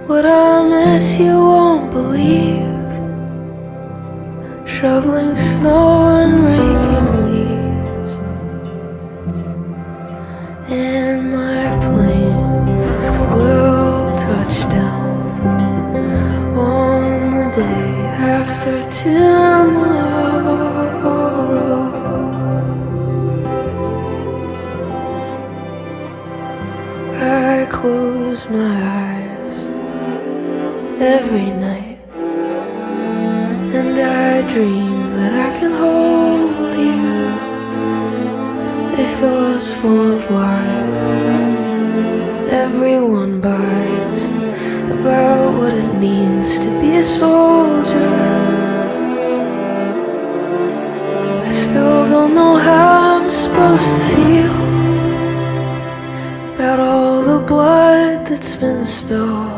[0.08, 2.73] What I miss you won't believe
[4.84, 8.14] shoveling snow and raking leaves.
[10.70, 12.66] And my plane
[13.34, 15.16] will touch down
[16.58, 17.92] on the day
[18.38, 19.94] after tomorrow.
[27.16, 28.76] I close my
[29.06, 29.58] eyes
[31.00, 31.83] every night
[34.50, 37.14] dream that I can hold you.
[38.96, 41.64] They fill us full of lies.
[42.52, 44.24] Everyone buys
[44.92, 48.16] about what it means to be a soldier.
[51.50, 54.56] I still don't know how I'm supposed to feel
[56.54, 59.53] about all the blood that's been spilled.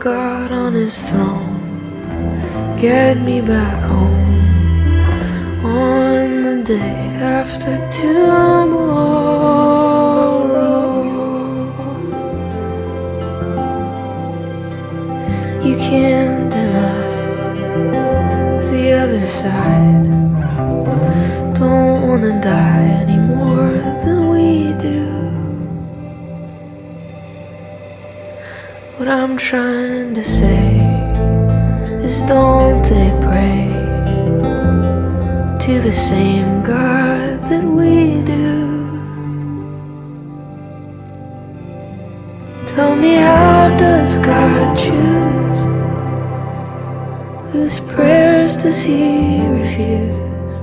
[0.00, 1.60] God on his throne.
[2.80, 4.40] Get me back home
[5.62, 8.80] on the day after tomorrow.
[15.62, 17.04] You can't deny
[18.70, 20.06] the other side.
[21.54, 23.68] Don't wanna die any more
[24.02, 25.09] than we do.
[29.00, 30.76] What I'm trying to say
[32.04, 33.72] is don't they pray
[35.58, 38.60] to the same God that we do?
[42.66, 45.60] Tell me, how does God choose?
[47.52, 50.54] Whose prayers does He refuse?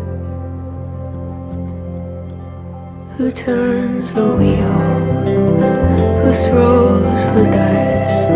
[3.18, 5.37] Who turns the wheel?
[6.28, 8.28] Throws the dice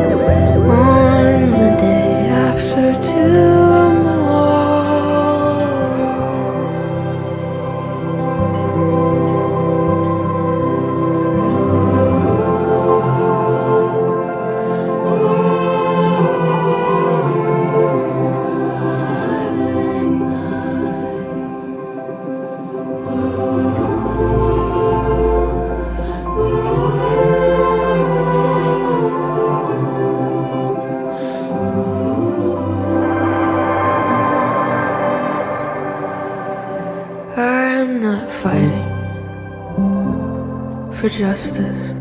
[41.31, 41.91] justice.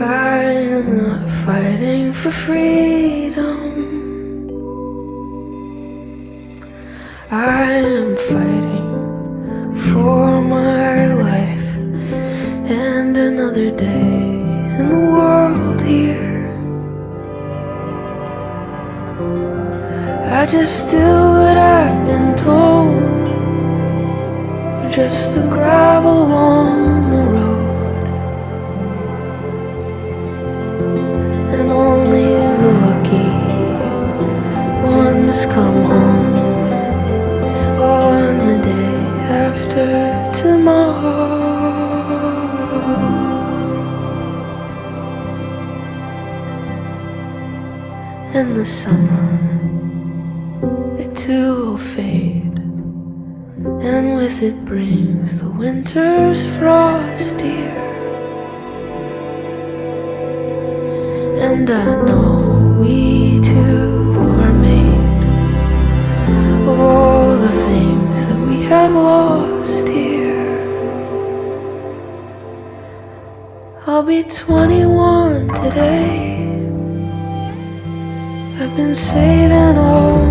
[0.00, 0.42] I
[0.74, 3.60] am not fighting for freedom.
[7.30, 8.90] I am fighting
[9.90, 11.68] for my life
[12.86, 14.10] and another day
[14.78, 16.42] in the world here.
[20.40, 21.08] I just do
[21.42, 23.24] what I've been told
[24.90, 26.95] just to gravel on
[35.44, 36.34] come home
[37.78, 38.96] on the day
[39.46, 39.86] after
[40.32, 41.26] tomorrow.
[48.32, 49.28] In the summer,
[50.98, 52.58] it too will fade
[53.92, 57.84] and with it brings the winter's frost here.
[61.46, 62.15] And I know
[74.16, 76.38] be 21 today.
[78.58, 80.25] I've been saving all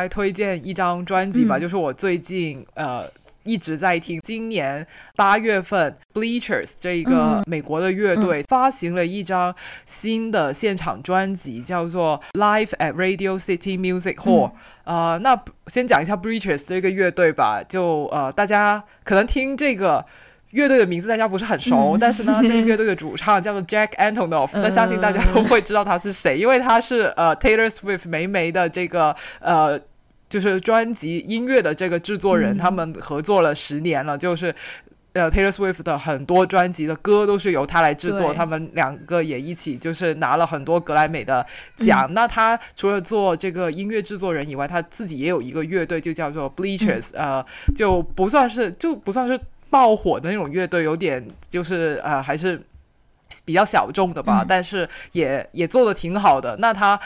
[0.00, 1.60] 来推荐一张专辑吧，嗯。
[1.60, 3.04] 就是我最近呃
[3.44, 4.86] 一直在听，今年
[5.16, 7.44] 八月份 Bleachers 这一个嗯。
[7.46, 14.52] 美国的乐队、发行了一张新的现场专辑，叫做 Live at Radio City Music Hall、
[14.84, 15.38] 呃，那
[15.68, 20.04] 先讲一下 Bleachers 这个乐队吧，就呃大家可能听这个。
[20.50, 21.98] 乐队的名字大家不是很熟，嗯。
[22.00, 29.78] 但是呢，这个乐队的主唱叫做 Jack Antonoff， 那相信大家都会知道他是谁，因为他是呃 Taylor Swift 梅梅的这个呃
[30.30, 34.54] 就是专辑音乐的这个制作人，嗯他们合作了十年了，就是。
[35.12, 41.44] 呃，Taylor Swift 的很多专辑的歌都是由他来制作，他们两个也一起就是拿了很多格莱美的
[41.78, 42.08] 奖。
[42.14, 49.36] 那他除了做这个音乐制作人以外，他自己也有一个乐队，就叫做 Bleachers，、呃，就不算是就不算是
[49.68, 52.62] 爆火的那种乐队，有点就是呃还是
[53.44, 56.56] 比较小众的吧，嗯但是也也做的挺好的。
[56.58, 57.00] 那他。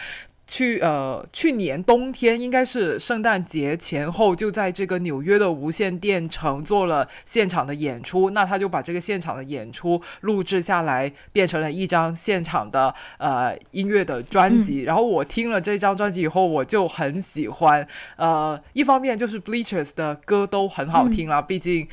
[0.46, 8.30] 去呃，去年冬天应该是圣诞节前后，就在这个纽约的无线电城做了现场的演出。
[8.30, 14.82] 那他就把这个现场的演出录制下来，变成了一张现场的呃音乐的专辑。
[14.82, 17.86] 然后我听了这张专辑以后，我就很喜欢。
[18.16, 21.88] 呃，一方面就是 Bleachers 的歌都很好听啦，毕竟。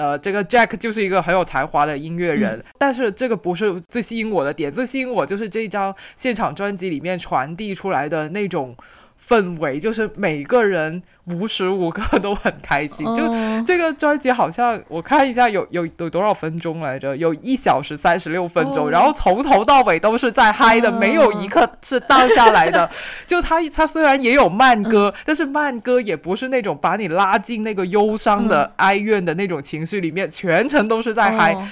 [0.00, 8.74] 呃，这个 Jack 就是一个很有才华的音乐人，但是这个不是最吸引我的点，最吸引我就是这张现场专辑里面传递出来的那种
[9.28, 13.04] 氛围，就是每个人无时无刻都很开心。
[13.14, 17.16] 就哦这个专辑好像我看一下有有有多少分钟来着？
[17.16, 22.90] 有一小时三十六分钟，哦然后从头到尾都是在嗨的，哦没有一刻是荡下来的。
[23.26, 31.52] 就他他虽然也有慢歌，但是慢歌也不是那种把你拉进那个忧伤的、哀怨的那种情绪里面，全程都是在嗨。
[31.54, 31.68] 哦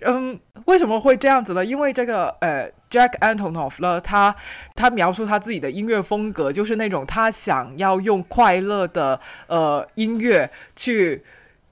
[0.00, 1.64] 嗯，为什么会这样子呢？
[1.64, 4.34] 因为这个呃，Jack Antonoff 呢，他
[4.74, 11.24] 他描述他自己的音乐风格，就是那种他想要用快乐的呃音乐去。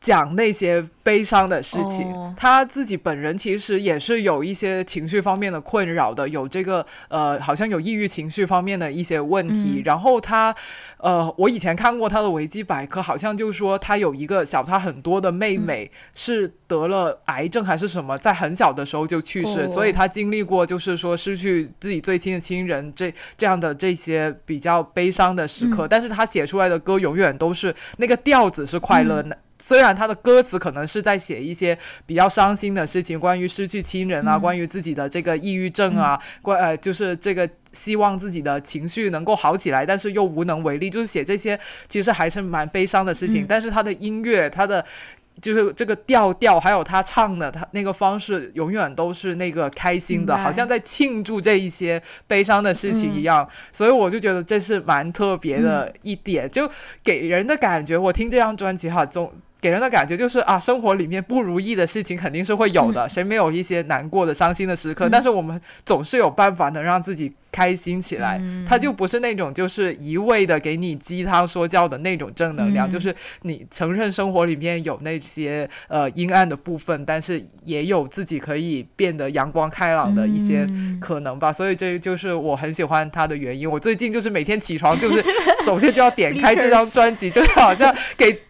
[0.09, 9.81] 讲那些悲伤的事情，哦他自己本人其实也是有一些情绪方面的困扰的，有这个呃，好像有抑郁情绪方面的一些问题。
[9.81, 10.55] 嗯然后他
[10.99, 25.87] 呃，我以前看过他的维基百科，好像就说他有一个小他很多的妹妹是得了癌症还是什么，在很小的时候就去世，哦所以他经历过就是说失去自己最亲的亲人这这样的这些比较悲伤的时刻。
[25.87, 29.37] 但是他写出来的歌永远都是那个调子是快乐的。
[29.61, 43.43] 虽然他的歌词可能是在写一些比较伤心的事情，关于失去亲人啊，嗯关于自己的这个抑郁症啊，关呃就是这个希望自己的情绪能够好起来，但是又无能为力，就是写这些其实还是蛮悲伤的事情。
[43.43, 44.85] 嗯但是他的音乐，他的
[45.43, 53.49] 就是这个调调，还有他唱的他那个方式，永远都是那个开心的，好像在庆祝这一些悲伤的事情一样。
[53.73, 56.71] 所以我就觉得这是蛮特别的一点，就
[57.03, 59.33] 给人的感觉，我听这张专辑哈，总。
[59.61, 65.09] 给人的感觉就是啊，生活里面不如意的事情肯定是会有的，谁没有一些难过的、伤心的时刻？
[65.11, 68.41] 但是我们总是有办法能让自己开心起来。
[68.65, 81.53] 它就不是那种就是一味的给你鸡汤说教的那种正能量，嗯就是你承认生活里面有那些呃阴暗的部分，但是也有自己可以变得阳光开朗的一些嗯可能吧。
[81.53, 83.69] 所以这就是我很喜欢他的原因。
[83.69, 85.25] 我最近就是每天起床就是
[85.65, 88.43] 首先就要点开这张专辑，就是好像给。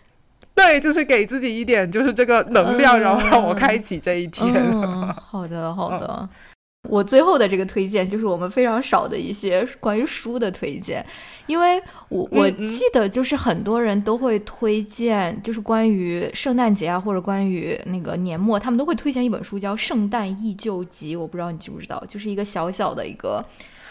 [0.58, 4.52] 对，就是给自己一点就是这个能量，嗯然后让我开启这一天。
[4.54, 6.28] 嗯，好的好的。
[6.88, 11.04] 我最后的这个推荐就是我们非常少的一些关于书的推荐，
[11.46, 11.78] 因为
[12.08, 23.44] 我我记得就是很多人都会推荐，就是关于圣诞节啊或者关于那个年末，他们都会推荐一本书叫《圣诞忆旧集》，我不知道你知不知道，就是一个小小的一个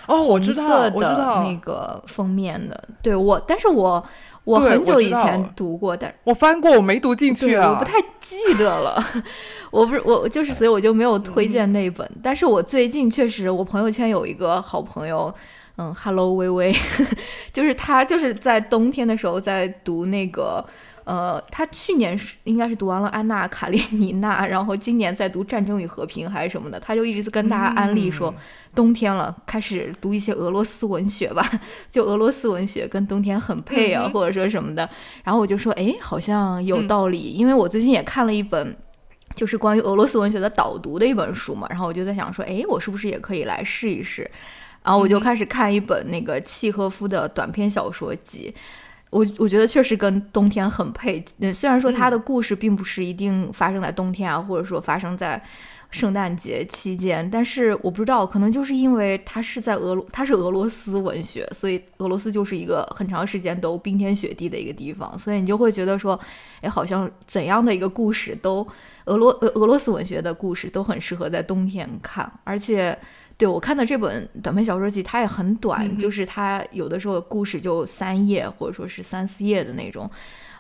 [0.08, 4.04] 哦，我知道，的我知道，那个封面的，对我，但是我
[4.48, 7.72] 我很久以前读过，但我翻过，我没读进去，啊。
[7.72, 9.04] 我不太记得了。
[9.72, 12.10] 我不是我就是，所以我就没有推荐那本。
[12.24, 15.34] 但是我最近确实，我朋友圈有一个好朋友，
[15.78, 16.74] 嗯，Hello 微微，
[17.52, 20.66] 就是他就是在冬天的时候在读那个。
[21.08, 28.36] 呃，他去年是应该是读完了《安娜·卡列尼娜》，然后今年在读《战争与和平》还是什么的，他就一直跟大家安利说，嗯
[28.76, 31.50] 冬天了，开始读一些俄罗斯文学吧，
[31.90, 34.88] 就俄罗斯文学跟冬天很配啊，嗯或者说什么的。
[35.24, 38.76] 然后我就说，哎，好像有嗯道理，因为我最近也看了一本。
[39.36, 44.22] 就是关于俄罗斯文学的导读的一本书嘛，然后我就在想说，哎，我是不是也可以来试一试？
[44.82, 48.56] 然后我就嗯开始看一本那个契诃夫的短篇小说集，
[49.10, 51.24] 我我觉得确实跟冬天很配。
[51.40, 55.42] 呃虽然说它的故事并不是一定发生在冬天啊，或者说发生在
[55.90, 66.20] 圣诞节期间，但是我不知道，可能就是因为它是在俄罗，它是俄罗斯文学，所以俄罗斯就是一个很长时间都冰天雪地的一个地方，所以你就会觉得说，
[66.60, 68.68] 哎，好像怎样的一个故事都
[69.06, 72.98] 俄罗俄俄罗斯文学的故事都很适合在冬天看，而且。
[73.38, 80.10] 对我看的这本短篇小说集，它也很短，嗯就是它有的时候故事就三页或者说是三四页的那种，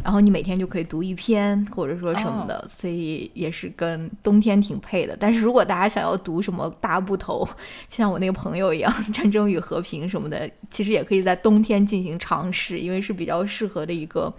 [0.03, 5.17] 然后你每天就可以读一篇或者说什么的，所以也是跟冬天挺配的。
[5.19, 7.47] 但是如果大家想要读什么大部头，
[7.89, 14.31] 像我那个朋友一样，《战争与和平》什么的，其实也可以在冬天进行尝试，因为是比较适合的一个。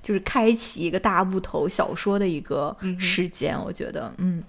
[0.00, 4.42] 就是开启一个大部头小说的一个时间，我觉得，嗯，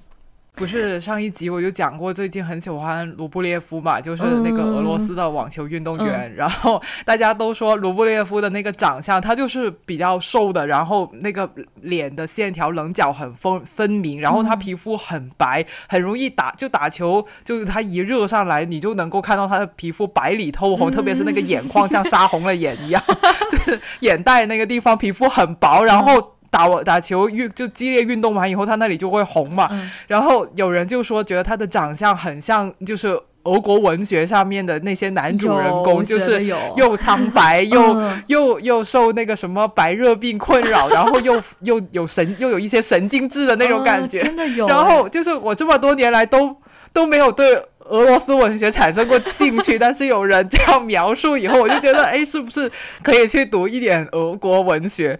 [0.55, 6.33] 不是上一集我就讲过，最近很喜欢卢布列夫嘛，就是那个俄罗斯的网球运动员。
[6.35, 11.49] 然后大家都说卢布列夫的那个长相，他就是比较瘦的，然后那个
[11.81, 23.01] 脸的线条棱角很分分明，然后他皮肤很白，很容易打就打球，就是他一热上来，你就能够看到他的皮肤白里透红，特别是那个眼眶像杀红了眼一样，
[23.49, 26.33] 就是眼袋那个地方皮肤很薄， 然后。
[26.53, 29.67] 打我打球运就激烈运动完以后，他那里就会红嘛。
[29.71, 36.45] 嗯然后有人就说，觉得他的长相很像，就是俄国文学上面的那些男主人公，就是
[36.77, 44.19] 又苍白又、 嗯又又受那个什么白热病困扰， 然后又又有神又有一些神经质的那种感觉。
[44.19, 46.55] 嗯真的有，然后就是我这么多年来都
[46.93, 55.19] 都没有对俄罗斯文学产生过兴趣， 但是有人这样描述以后，我就觉得，哎，是不是可以去读一点俄国文学？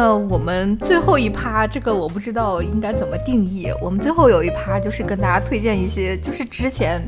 [0.00, 3.66] 那我们最后一趴，这个我不知道应该怎么定义。
[3.82, 7.02] 我们最后有一趴就是跟大家推荐一些，就是之前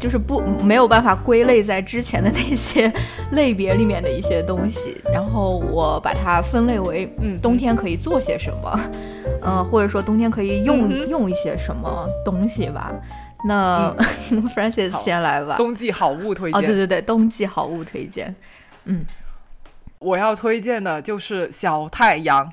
[0.00, 2.90] 就是不没有办法归类在之前的那些
[3.32, 8.80] 类别里面的一些东西，然后我把它分类为，嗯冬天可以做些什么，
[9.42, 12.90] 呃，或者说冬天可以用、嗯用一些什么东西吧。
[13.46, 13.94] 那、
[14.56, 15.56] Francis 先来吧。
[15.58, 16.58] 冬季好物推荐。
[16.58, 18.34] 哦，对对对，冬季好物推荐。
[18.86, 19.04] 嗯，
[20.04, 22.50] 我要推荐的就是小太阳。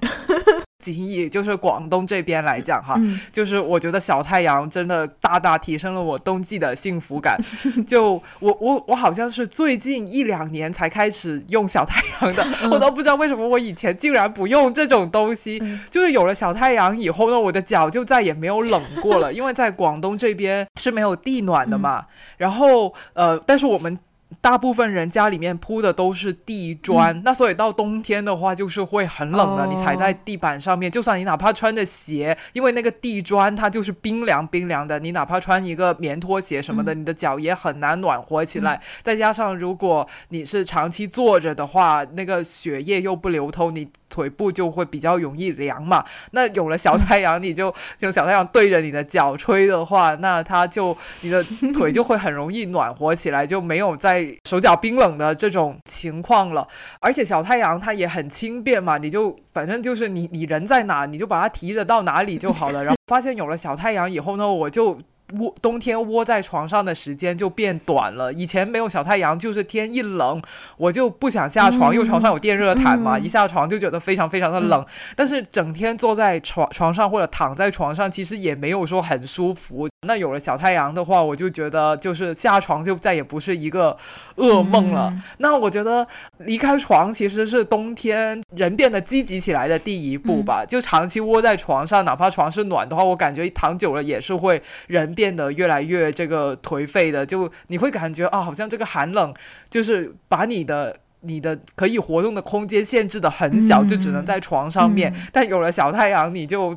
[0.84, 7.38] 仅以就是广东这边来讲哈，嗯就是我觉得小太阳真的大大提升了我冬季的幸福感。
[7.86, 15.60] 就我我我好像是最近一两年才开始用小太阳的，我都不知道为什么我以前竟然不用这种东西。
[15.62, 22.08] 嗯就是有了小太阳以后呢，我的脚就再也没有冷过了，因为在广东这边是没有地暖的嘛。
[22.38, 24.00] 然后呃，但是我们。
[24.40, 29.64] 大部分人家里面铺的都是地砖，那所以到冬天的话就是会很冷的。
[29.64, 38.82] 哦你踩在地板上面，就算你哪怕穿着鞋，因为那个地砖它就是冰凉冰凉的，你哪怕穿一个棉拖鞋什么的，你的脚也很难暖和起来。
[39.02, 46.06] 再加上如果你是长期坐着的话，那个血液又不流通，你腿部就会比较容易凉嘛。
[46.32, 51.44] 那有了小太阳，你就 用小太阳对着你的脚吹的话，那它就你的
[51.74, 56.68] 腿就会很容易暖和起来，就没有在手脚冰冷的这种情况了。
[57.00, 62.84] 而且小太阳它也很轻便嘛，你就反正就是你你人在哪，你就把它提着到哪里就好了。
[62.84, 65.00] 然后发现有了小太阳以后呢，我就。
[65.40, 68.32] 窝冬天窝在床上的时间就变短了。
[68.34, 70.42] 以前没有小太阳，就是天一冷，
[70.78, 74.86] 我就不想下床，因为床上有电热毯嘛，嗯一下床就觉得非常非常的冷。
[75.16, 79.91] 但是整天坐在床床上或者躺在床上，其实也没有说很舒服。
[80.08, 83.96] 那有了小太阳的话，我就觉得就是下床就再也不是一个
[84.38, 85.10] 噩梦了。
[85.14, 86.08] 嗯那我觉得
[86.40, 90.66] 离开床其实是冬天人变得积极起来的第一步吧。
[90.66, 97.24] 就长期窝在床上，哪怕床是暖的话，我感觉躺久了也是会人变得越来越这个颓废的。
[97.24, 99.32] 就你会感觉啊，好像这个寒冷
[99.70, 100.98] 就是把你的。
[101.24, 105.14] 你的可以活动的空间限制的很小，嗯就只能在床上面。
[105.14, 106.76] 嗯但有了小太阳，你就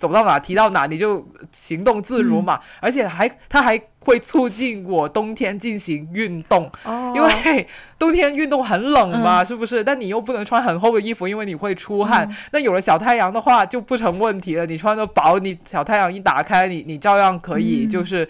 [0.00, 2.58] 走到哪提到哪，你就行动自如嘛。
[2.80, 9.84] 而且还它还会促进我冬天进行运动，哦，因为 冬天运动很冷嘛，嗯是不是？
[9.84, 12.26] 但你又不能穿很厚的衣服，因为你会出汗。
[12.28, 18.26] 嗯那有了小太阳的话就不成问题了，你穿的薄，你小太阳一打开，你你照样可以嗯就是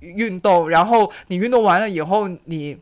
[0.00, 0.70] 运动。
[0.70, 2.78] 然后你运动完了以后，你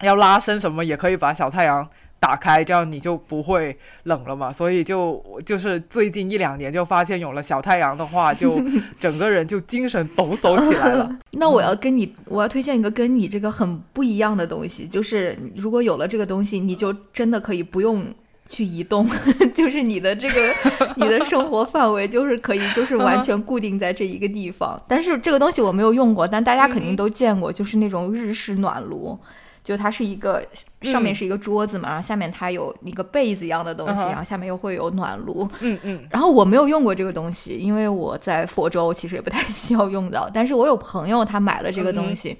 [0.00, 1.86] 要拉伸什么也可以把小太阳。
[2.18, 4.52] 打开，这样你就不会冷了嘛。
[4.52, 8.60] 所以就就是最近一两年就发现有了小太阳的话，就
[8.98, 11.18] 整个人就精神抖擞起来了。
[11.32, 18.06] 那我要跟你，我要推荐一个跟你这个很不一样的东西，就是如果有了这个东西，你就真的可以不用
[18.48, 19.08] 去移动，
[19.54, 20.54] 就是你的这个
[20.96, 24.80] 你的生活范围就是可以就是完全固定在这一个地方。
[24.88, 29.18] 但是这个东西我没有用过，但大家肯定都见过，就是那种日式暖炉。
[29.66, 30.40] 就它是一个
[30.82, 35.48] 上面是一个桌子嘛，然后下面它有一个被子一样的东西，嗯然后下面又会有暖炉。
[35.60, 40.30] 嗯嗯然后我没有用过这个东西，因为我在佛州其实也不太 需要用到。
[40.32, 42.38] 但是我有朋友他买了这个东西，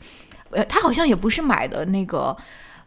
[0.50, 2.36] 呃，他好像也不是买的那个。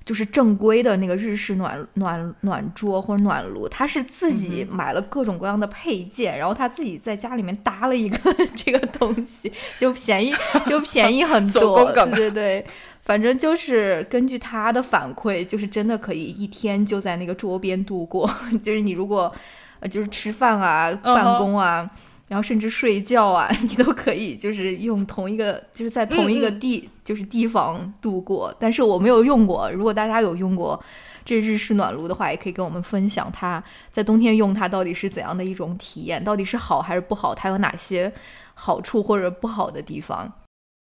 [0.06, 10.34] 就是正规的那个日式暖暖暖桌或者暖炉，他是自己买了各种各样的配件，然后他自己在家里面搭了一个 这个东西，就便宜
[10.66, 12.66] 就便宜很多，对对对，
[13.10, 18.30] 反正就是根据他的反馈，就是真的可以一天就在那个桌边度过，
[18.62, 19.34] 就是你如果
[19.80, 21.89] 呃就是吃饭啊、办公啊。
[22.28, 28.53] 然后甚至睡觉啊， 你都可以，就是用同一个，就是在同一个地，就是地方度过。
[28.60, 30.80] 但是我没有用过，如果大家有用过
[31.26, 38.14] 这日式暖炉的话，也可以跟我们分享它在冬天用它到底是怎样的一种体验，到底是好还是不好，它有哪些
[38.53, 40.32] 好处或者不好的地方。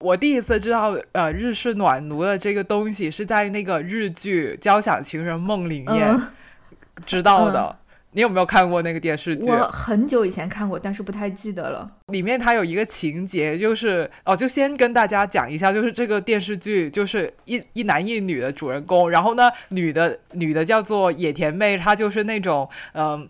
[0.03, 6.32] 我第一次知道呃日式暖炉的这个东西是在那个日剧《交响情人梦》里面嗯，
[7.07, 7.78] 知道的。
[8.14, 9.48] 你有没有看过那个电视剧？
[9.48, 11.90] 我很久以前看过，但是不太记得了。
[12.09, 23.26] 里面它有一个情节，就是哦，就先跟大家讲一下，就是这个电视剧就是一一男一女的主人公，然后呢，女的女的叫做野田妹，她就是那种嗯、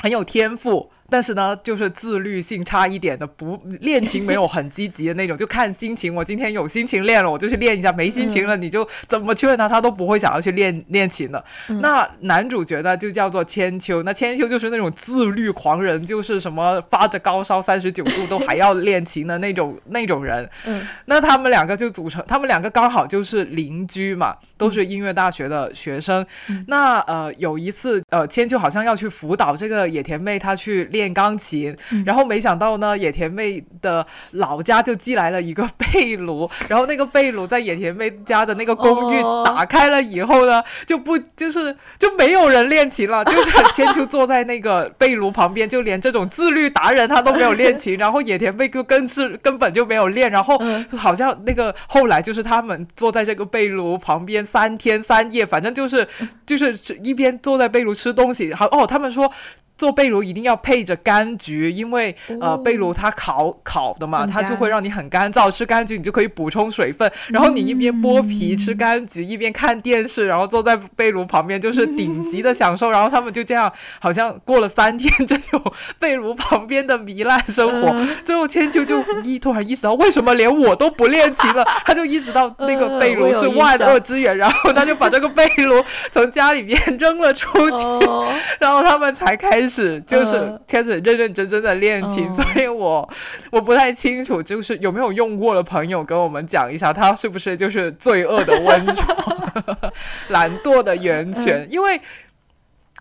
[0.00, 0.92] 很有天赋。
[1.14, 6.12] 但是呢，就是自律性差一点的，不练琴没有很积极的那种，就看心情。
[6.12, 11.44] 我今天有心情练了，我就去练一下；没心情了，你就怎么劝他，他都不会想要去练练琴的。
[11.80, 14.02] 那男主角呢，就叫做千秋。
[14.02, 20.50] 那千秋就是那种自律狂人，就是什么发着高烧三十九度都还要练琴的那种 那种人。
[20.66, 26.26] 嗯，那他们两个就组成，他们两个刚好就是邻居嘛，都是音乐大学的学生。
[26.66, 31.76] 那呃，有一次呃，千秋好像要去辅导这个野田妹，她去练钢琴，
[32.06, 50.60] 然后没想到呢，野田妹的老家就寄来了一个被炉， 然后那个被炉在野田妹家的那个公寓打开了以后呢，就不就是就没有人练琴了， 就是千秋坐在那个被炉旁边，就连这种自律达人他都没有练琴， 然后野田妹就更是根本就没有练，然后
[50.96, 56.06] 好像那个后来就是他们坐在这个被炉旁边三天三夜，反正就是
[56.46, 59.30] 就是一边坐在被炉吃东西，好哦，他们说。
[59.76, 65.50] 做贝炉一定要配着柑橘，因为呃贝炉它烤烤的嘛，它就会让你很干燥。
[65.50, 72.88] 吃柑橘你就可以补充水分，然后你一边剥皮吃柑橘，一边看电视，然后坐在贝炉旁边就是顶级的享受。
[72.88, 75.60] 然后他们就这样，好像过了三天这种
[75.98, 78.06] 贝炉旁边的糜烂生活。
[78.24, 81.64] 最后千秋就一突然意识到，为什么连我都不练琴了？
[81.84, 87.86] 他就意识到那个贝炉 是万恶之源，然后他就把这个贝炉从家里面扔了出去，
[88.60, 89.63] 然后他们才开。
[89.64, 93.08] 开始就是开始认认真真的练琴，所以我
[93.50, 99.52] 我不太清楚，就是有没有用过的朋友跟我们讲一下，它是不是就是罪恶的温床、
[100.28, 101.66] 懒惰的源泉？
[101.70, 101.98] 因为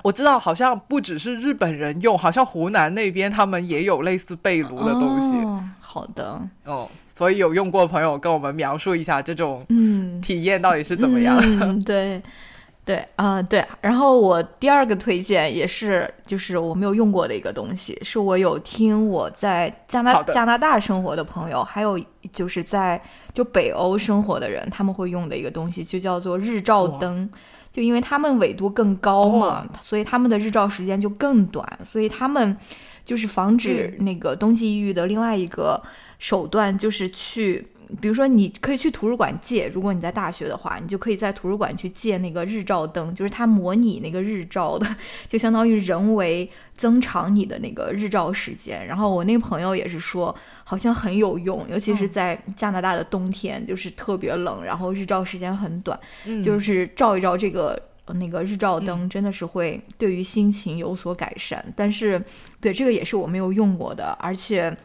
[0.04, 5.36] 我知道好像不只是日本人用，好像湖南那边他们也有类似被炉的东西。
[5.82, 11.38] 好的，哦，所以有用过的朋友跟我们描述一下这种嗯体验到底是怎么样？
[11.84, 12.22] 对。
[12.86, 21.98] 对啊，对，然后我第二个推荐也是，就是我没有用过的一个东西，是我有听我在加拿加拿大生活的朋友，还有
[22.34, 23.02] 就是在
[23.34, 27.30] 就北欧生活的人，他们会用的一个东西，就叫做日照灯。
[27.72, 32.56] 就因为他们纬度更高嘛，所以他们的日照时间就更短，所以他们
[33.06, 35.82] 就是防止那个冬季抑郁的另外一个
[36.20, 37.66] 手段就是去。
[38.02, 44.96] 比如说，你可以去图书馆借，如果你在大学的话，你就可以在图书馆去借那个日照灯，就是它模拟那个日照的，
[45.28, 48.86] 就相当于人为增长你的那个日照时间。
[48.88, 56.00] 然后我那个朋友也是说，好像很有用，尤其是在加拿大的冬天，就是特别冷，然后日照时间很短，
[56.44, 61.64] 就是照一照这个那个日照灯，真的是会对于心情有所改善。
[61.76, 62.24] 但是，
[62.60, 64.76] 对这个也是我没有用过的，而且。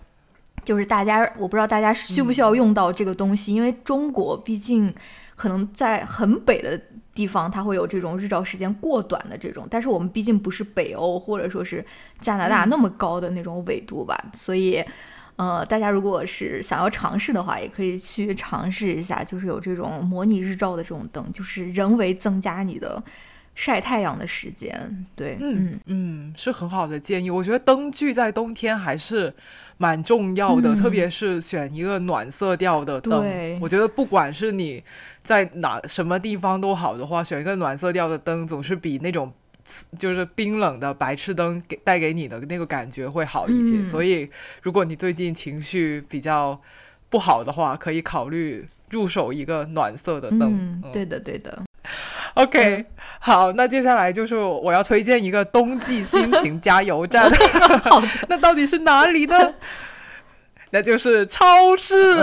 [0.65, 4.93] 就是大家，我不知道大家需不需要用到这个东西，因为中国毕竟
[5.37, 6.81] 可能在很北的
[7.15, 11.85] 地方，它会有这种日照时间过短的这种，但是我们毕竟不是北欧或者说是
[12.21, 14.85] 加拿大那么高的那种纬度吧，所以，
[15.37, 23.03] 呃，大家如果是想要尝试的话，也可以去尝试一下，就是有这种模拟日照的这种灯，就是人为增加你的。
[23.55, 27.29] 晒太阳的时间，对，嗯嗯，是很好的建议。
[27.29, 29.35] 我觉得灯具在冬天还是
[29.79, 33.25] 蛮重要的，特别是选一个暖色调的灯。
[33.61, 34.83] 我觉得不管是你
[35.23, 39.33] 在哪什么地方都好的话，选一个暖色调的灯，总是比那种
[39.97, 43.85] 就是冰冷的白炽灯给带给你的那个感觉会好一些。
[43.85, 44.29] 所以，
[44.63, 46.61] 如果你最近情绪比较
[47.09, 50.43] 不好的话，可以考虑入手一个暖色的灯。
[50.43, 51.63] 嗯对的，对的。
[52.35, 52.85] OK，
[53.21, 57.31] 好，那接下来就是我要推荐一个冬季心情加油站。
[58.29, 59.55] 那到底是哪里呢？
[60.71, 62.15] 那就是超市。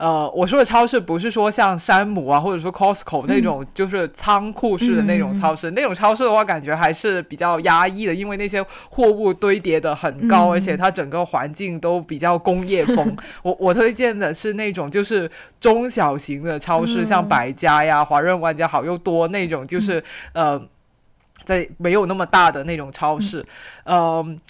[0.00, 5.70] 呃，我说的超市不是说像山姆啊，或者说 Costco 那种，就是仓库式的那种超市。
[5.72, 13.14] 那种超市的话，感觉还是比较压抑的，因为那些货物堆叠的很高，而且它整个环境都比较工业风。
[13.44, 15.30] 我我推荐的是那种就是
[15.60, 20.58] 中小型的超市，像百家呀、华润万家好又多那种，就是呃，
[21.44, 23.44] 在没有那么大的那种超市，
[23.84, 24.40] 嗯。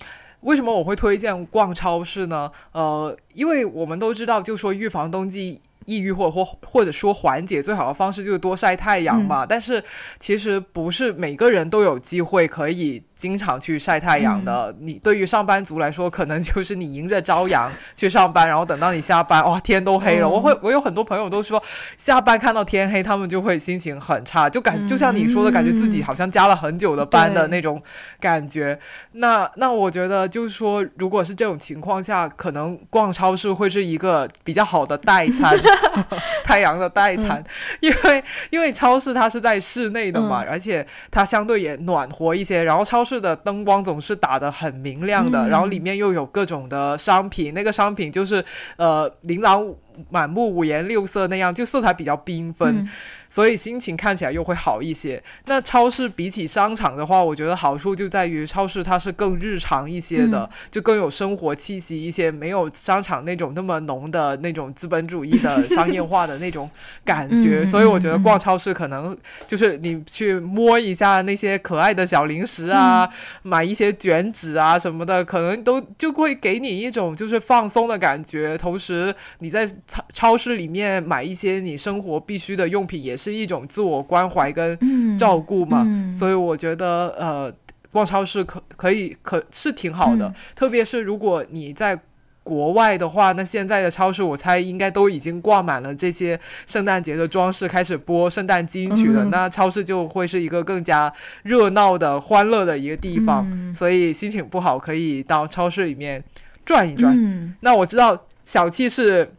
[0.40, 2.50] 为什么我会推荐逛超市呢？
[2.72, 9.44] 呃，因为我们都知道，就说预防冬季抑郁或或或者说缓解最好的方式就是多晒太阳嘛。
[9.46, 9.82] 但是
[10.18, 13.02] 其实不是每个人都有机会可以。
[13.20, 20.26] 经常去晒太阳的你，对于上班族来说，可能就是你迎着朝阳去上班，然后等到你下班，哇， 天都黑了。
[20.26, 21.62] 我会，我有很多朋友都说，
[21.98, 27.82] 下班看到天黑，他们就会心情很差，就感就像你说的感觉自己好像加了很久的班的那种
[28.18, 28.78] 感觉。
[29.12, 35.54] 那那我觉得就是说，如果是这种情况下，可能逛超市会是一个比较好的代餐，
[36.44, 37.42] 太阳的代餐，
[37.80, 42.62] 因为因为超市它是在室内的嘛，而且它相对也暖和一些。
[42.62, 48.44] 然后超市的灯光总是打得很明亮的，然后里面又有各种的商品，那个商品就是
[48.76, 49.74] 呃琳琅
[50.08, 52.88] 满目、五颜六色那样，就色彩比较缤纷。
[53.28, 55.22] 所以心情看起来又会好一些。
[55.46, 66.68] 那超市比起商场的话，我觉得好处就在于超市它是更日常一些的，就更有生活气息一些，没有商场那种那么浓的那种资本主义的商业化的那种
[67.04, 67.64] 感觉。
[67.64, 73.08] 所以我觉得逛超市可能就是你去摸一下那些可爱的小零食啊，
[73.44, 78.58] 买一些卷纸啊什么的，可能都就会给你一种就是放松的感觉。
[78.58, 83.16] 同时你在超超市里面买一些你生活必需的用品也。
[83.20, 87.52] 是一种自我关怀跟照顾嘛，所以我觉得呃，
[87.92, 92.00] 逛超市可可以可是挺好的，特别是如果你在
[92.42, 101.12] 国外的话，那现在的超市我猜应该都已经挂满了这些圣诞节的装饰，开始播圣诞金曲了，那超市就会是一个更加
[101.42, 106.24] 热闹的、欢乐的一个地方，所以心情不好可以到超市里面
[106.64, 107.54] 转一转。
[107.60, 109.30] 那我知道小气是。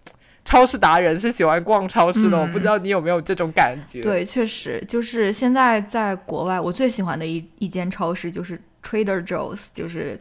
[0.43, 4.01] 超市达人是喜欢逛超市的，我不知道你有没有这种感觉。
[4.01, 10.19] 对，确实就是现在在国外，我最喜欢的一一间超市就是 Trader Joe's，就是。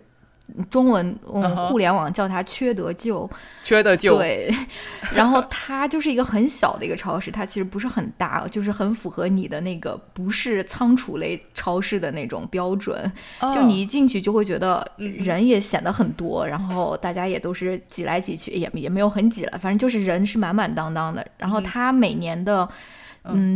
[0.71, 3.29] 中文嗯，互联网叫它缺德舅，
[3.63, 4.17] 缺德舅。
[4.17, 4.53] 对，
[5.15, 13.11] 然后它就是一个很小的一个超市，它其实不是很大，就是很符合你的那个不是仓储类超市的那种标准。
[13.55, 21.27] 就你一进去就会觉得人也显得很多，然后大家也都是挤来挤去，也也没有很挤了，反正就是人是满满当当的。
[21.39, 22.69] 然后它每年的嗯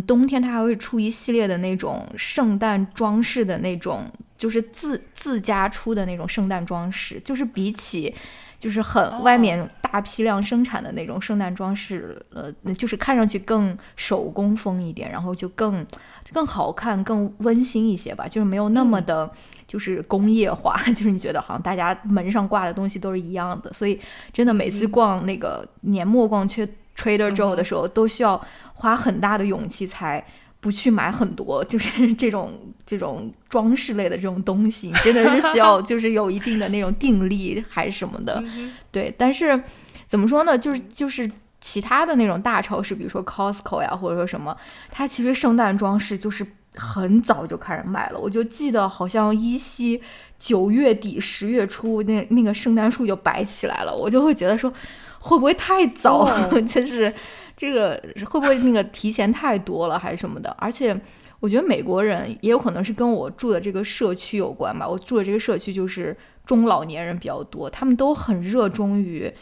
[0.06, 4.04] 冬天，它还会出一系列的那种圣诞装饰的那种。
[4.36, 8.12] 就是自自家出的那种圣诞装饰，就是比起
[8.58, 15.86] 就是很外面大批量生产的那种圣诞装饰，呃，就是看上去更手工风一点，然后就更
[16.32, 19.30] 更好看、更温馨一些吧，就是没有那么的，
[19.66, 23.98] 就是工业化，就是你觉得好像大家门上挂的东西都是一样的，所以
[24.32, 28.40] 真的每次逛那个年末逛去 Trader Joe 的时候，都需要
[28.74, 30.24] 花很大的勇气才。
[30.60, 38.42] 不去买很多，就是 这种这种装饰类的这种东西，真的是需要就是有一定的那种定力还是什么的，
[38.90, 39.14] 对。
[39.18, 39.62] 但是
[40.06, 40.56] 怎么说呢？
[40.56, 41.30] 就是就是
[41.60, 44.56] 其他的那种大超市，比如说 Costco 呀，或者说什么，
[44.90, 48.18] 它其实圣诞装饰就是很早就开始卖了。
[48.18, 50.00] 我就记得好像依稀
[50.38, 54.72] 九月底十月初，那那个圣诞树就摆起来了，我就会觉得说
[55.24, 56.28] 会不会太早？
[56.68, 57.12] 就是。
[57.56, 57.94] 这个
[58.28, 60.50] 会不会那个提前太多了， 还是什么的？
[60.58, 61.00] 而且
[61.38, 64.88] 我觉得美国人也有可能是跟我住的这个社区有关吧。
[64.88, 69.32] 我住的这个社区就是中老年人比较多，他们都很热衷于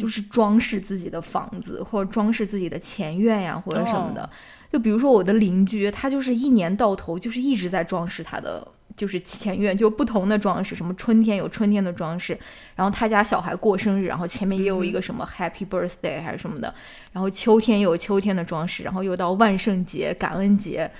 [0.00, 4.28] 就是装饰自己的房子或者装饰自己的前院呀，或者什么的。
[4.72, 8.66] 就比如说我的邻居，他就是一年到头就是一直在装饰他的。
[8.96, 12.38] 就是前院，就不同的装饰，什么春天有春天的装饰，
[12.76, 16.74] 然后他家小孩过生日，然后前面也有一个什么 Happy Birthday 还是什么的，
[17.12, 20.90] 然后秋天有秋天的装饰，然后又到万圣节、感恩节、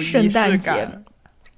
[0.00, 0.88] 圣诞节。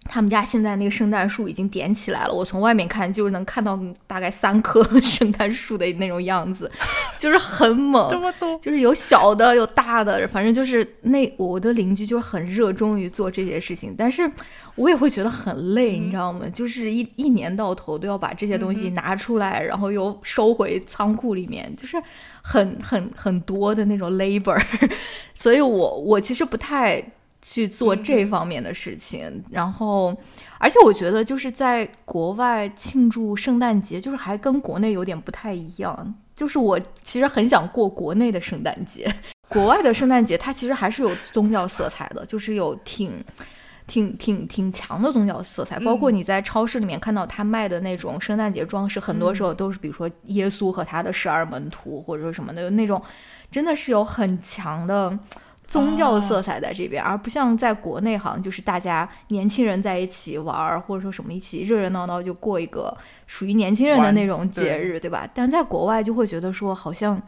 [0.05, 6.71] 他们家现在那个圣诞树已经点起来了，我从外面看就是能看到大概三棵 圣诞树的那种样子，
[7.19, 14.31] 就是很猛，这么多，就是有小的有大的，反正就是那我的邻居就很热衷于做这些事情，但是
[14.75, 16.47] 我也会觉得很累，你知道吗？
[16.53, 21.97] 就是一一年到头都要把这些东西拿出来，然后又收回仓库里面，就是
[22.43, 24.61] 很很很多的那种 labor，
[25.35, 27.03] 所以我我其实不太。
[27.47, 30.17] 去做这方面的事情，然后，
[30.59, 36.15] 而且我觉得就是在国外庆祝圣诞节，就是还跟国内有点不太一样。
[36.35, 39.15] 就是我其实很想过国内的圣诞节，
[39.47, 43.23] 国外的圣诞节它其实还是有宗教色彩的，就是有挺、
[43.87, 45.79] 挺、挺、挺强的宗教色彩。
[45.81, 53.01] 包括你在超市里面看到他卖的那种圣诞节装饰，很多时候都是比如说耶稣和他的十二门徒，或者说什么的那种，
[53.51, 55.19] 真的是有很强的。
[55.67, 62.97] 宗教色彩在这边，而不像在国内，好像就是大家年轻人在一起玩儿，或者说什么一起热热闹闹就过一个
[63.27, 65.29] 属于年轻人的那种节日，对吧？
[65.35, 67.21] 但是在国外就会觉得说，好像，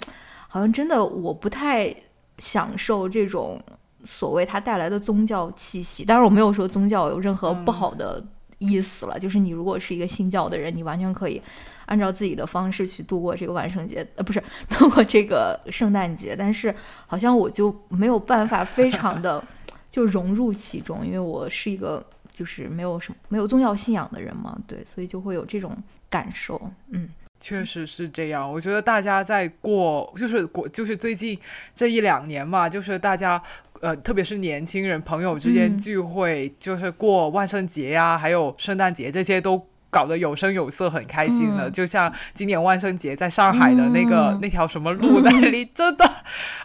[0.49, 1.95] 好像真的我不太
[2.39, 3.61] 享受这种
[4.05, 6.05] 所谓它带来的宗教气息。
[6.05, 8.23] 当然，我没有说宗教有任何不好的
[8.59, 11.41] 意思了，就是你如果是一个信教的人，你完全可以。
[11.87, 16.75] 按照自己的方式去度过这个万圣节，呃，不是度过这个圣诞节，但是
[17.07, 19.43] 好像我就没有办法非常的
[19.91, 25.77] 就融入其中，因为我是一个就是没有什么没有宗教信仰的人嘛，对，所以就会有这种
[26.11, 26.61] 感受，
[26.91, 27.09] 嗯。
[27.39, 31.39] 确实是这样，我觉得大家在过，就是过，就是最近
[31.75, 33.41] 这一两年嘛，就是大家
[33.81, 39.67] 呃，特别是年轻人朋友之间聚会，就是过万圣节呀，还有圣诞节这些都。
[39.97, 46.05] 搞得有声有色，很开心的，就像今年万圣节在上海的那个那条什么路那里， 真的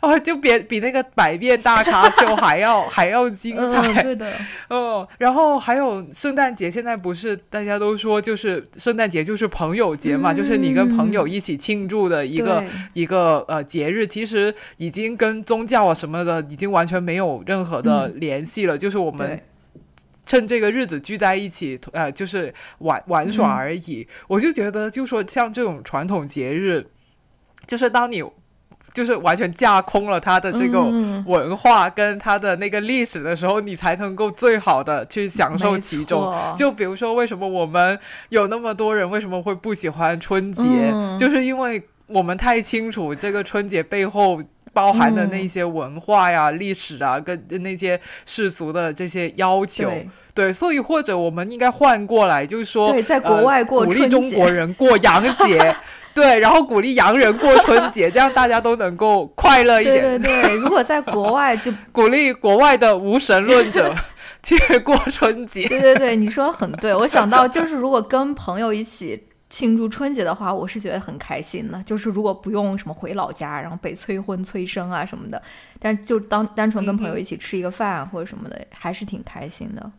[0.02, 4.04] 哦，就比比那个百变大咖秀 还要还要精彩。
[4.04, 4.30] 对的，
[4.70, 19.42] 嗯，然后还有圣诞节，现在不是大家都说就是圣诞节就是朋友节嘛，就是你跟朋友一起庆祝的一个一个呃节日，其实已经跟宗教啊什么的已经完全没有任何的联系了，就是我们。
[20.32, 24.08] 趁这个日子聚在一起，呃，就是玩玩耍而已。
[24.30, 26.88] 我就觉得，就说像这种传统节日，
[27.68, 28.24] 就是当你
[28.94, 30.80] 就是完全架空了它的这个
[31.26, 36.34] 文化跟它的那个历史的时候，你才能够最好的去享受其中。
[36.56, 38.00] 就比如说，为什么我们
[38.30, 40.64] 有那么多人为什么会不喜欢春节，
[41.20, 44.42] 就是因为我们太清楚这个春节背后。
[44.74, 49.92] 包含的那些文化呀、历史啊，跟那些世俗的这些要求，
[50.34, 55.76] 对，所以或者我们应该换过来，就是说，在国外过鼓励中国人过洋节，
[56.16, 60.02] 对，然后鼓励洋人过春节， 这样大家都能够快乐一点。
[60.02, 63.94] 对对对，如果在国外就 鼓励国外的无神论者
[64.42, 65.68] 去过春节。
[65.68, 69.28] 对对对，你说的很对，我想到就是如果跟朋友一起。
[69.52, 71.84] 庆祝春节的话，我是觉得很开心的。
[71.84, 75.40] 就是如果不用什么回老家，然后被催婚催生啊什么的，
[75.78, 79.92] 但就当单纯跟朋友一起吃一个饭或者什么的，还是挺开心的。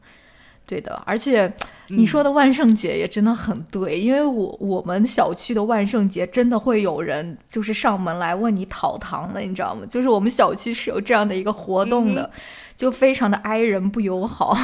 [0.65, 1.53] 对的，而且
[1.89, 9.85] 你说的万圣节也真的很对，因为我我们小区的万圣节真的会有人就是上门来问你讨糖的，你知道吗？
[9.87, 12.31] 就是我们小区是有这样的一个活动的。
[12.77, 14.57] 就非常的哀人不友好，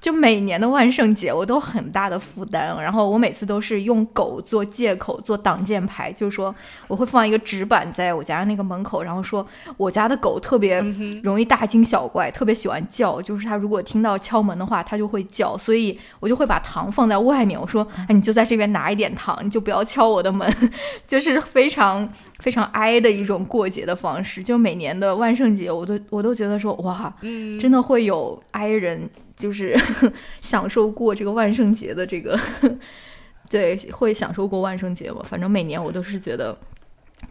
[0.00, 6.54] 就每年的万圣节我都很大的负担，然后我每次都是用狗做借口做挡箭牌，就是说
[6.86, 10.80] 我会放一个纸板在我家那个门口，然后说我家的狗特别
[11.22, 20.50] 容易大惊小怪，特别喜欢叫，就是它如果听到敲门的话，它就会叫，所以我就会把糖放在外面，我说哎你就在这边拿一点糖，你就不要敲我的门，
[21.06, 22.08] 就是非常。
[22.38, 27.14] 非常哀的一种过节的方式，就每年的万圣节，我都我都觉得说哇，
[27.60, 29.76] 真的会有哀人，就是
[30.40, 32.38] 享受过这个万圣节的这个，
[33.50, 35.20] 对，会享受过万圣节吧。
[35.24, 36.56] 反正每年我都是觉得。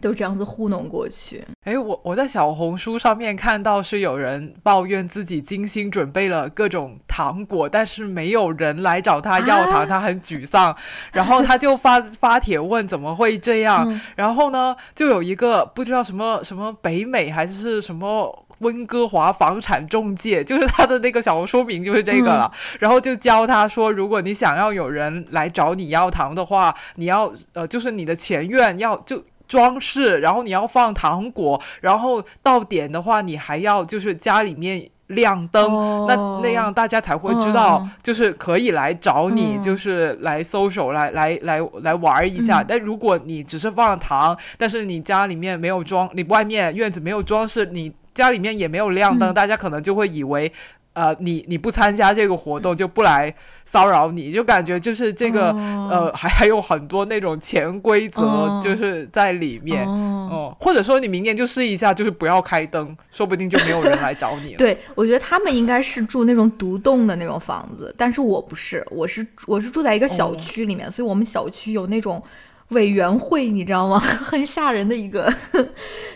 [0.00, 1.44] 都这样子糊弄过去。
[1.64, 10.76] 哎，我我在小红书上面看到是有人抱怨自己精心准备了各种糖果，但是没有人来找他要糖，他很沮丧。
[11.12, 14.00] 然后他就发 发帖问怎么会这样。
[14.14, 22.50] 然后呢，就有一个不知道什么什么北美还是什么温哥华房产中介，就是他的那个小红书名就是这个了。
[22.78, 29.24] 然后就教他说，如果你想要有人来找你要糖的话，你要呃，就是你的前院要就。
[29.48, 42.62] 装饰，然后你要放糖果，然后到点的话，你还要就是家里面亮灯，那那样大家才会知道，就是可以来找你，就是来搜手来来来来玩一下。
[42.62, 50.52] 但如果你只是放糖，但是你家里面没有装，你外面院子没有装饰，你家里面也没有亮灯，大家可能就会以为。
[50.98, 53.32] 呃，你你不参加这个活动就不来
[53.64, 64.58] 骚扰你，就感觉就是这个呃，还还有很多那种潜规则就是在里面哦，或者说你明年就试一下，就是不要开灯，说不定就没有人来找你 了。
[64.58, 72.20] 对，我觉得他们应该是住那种独栋的那种房子，但是我不是，我是我是住在一个小区里面，所以我们小区有那种。
[72.68, 73.98] 委员会，你知道吗？
[74.00, 75.32] 很吓人的一个，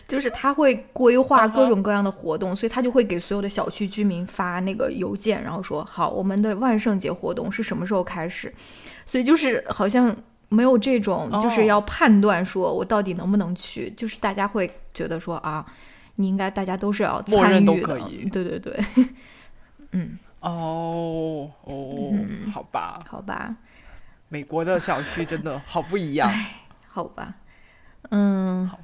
[0.07, 8.53] 就是他会规划各种各样的活动，所以他就会给所有的小区居民发那个邮件，然后说好，我们的万圣节活动是什么时候开始？
[9.07, 10.15] 所以就是好像
[10.49, 15.65] 没有这种，就是要判断说我到底能不能去，就是大家会觉得说啊，
[16.17, 18.85] 你应该大家都是要参与的，对对对，
[19.93, 22.15] 嗯，哦哦，
[22.53, 23.57] 好吧，好吧。
[24.33, 26.33] 美国的小区真的好不一样，
[26.89, 27.35] 好吧，
[28.09, 28.79] 嗯，好，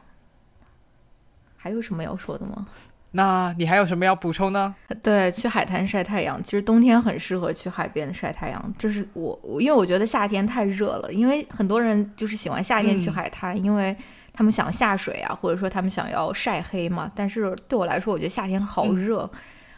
[1.57, 2.67] 还有什么要说的吗？
[3.13, 4.75] 那你还有什么要补充呢？
[5.03, 8.75] 对，去海滩晒太阳，其实冬天很适合去海边晒太阳。
[8.79, 13.97] 就是我，因为我觉得夏天太热了，因为很多人就是喜欢夏天去海滩，因为
[14.35, 17.11] 他们想下水啊，或者说他们想要晒黑嘛。
[17.15, 19.31] 但是对我来说，我觉得夏天好热，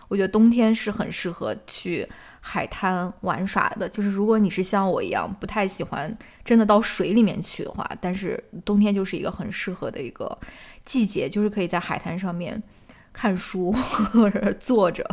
[0.09, 2.09] 我觉得冬天是很适合去。
[2.41, 10.39] 海滩玩耍的，就是如果你是像我一样不太喜欢真的到水里面去的话，但是冬天就是一个很适合的一个
[10.85, 12.61] 季节，就是可以在海滩上面
[13.13, 13.71] 看书
[14.13, 15.05] 或者坐着，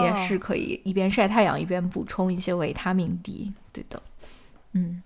[0.00, 3.52] 也是可以一边晒太阳一边补充一些维他命 D。
[3.72, 4.02] 对的，
[4.72, 5.02] 嗯，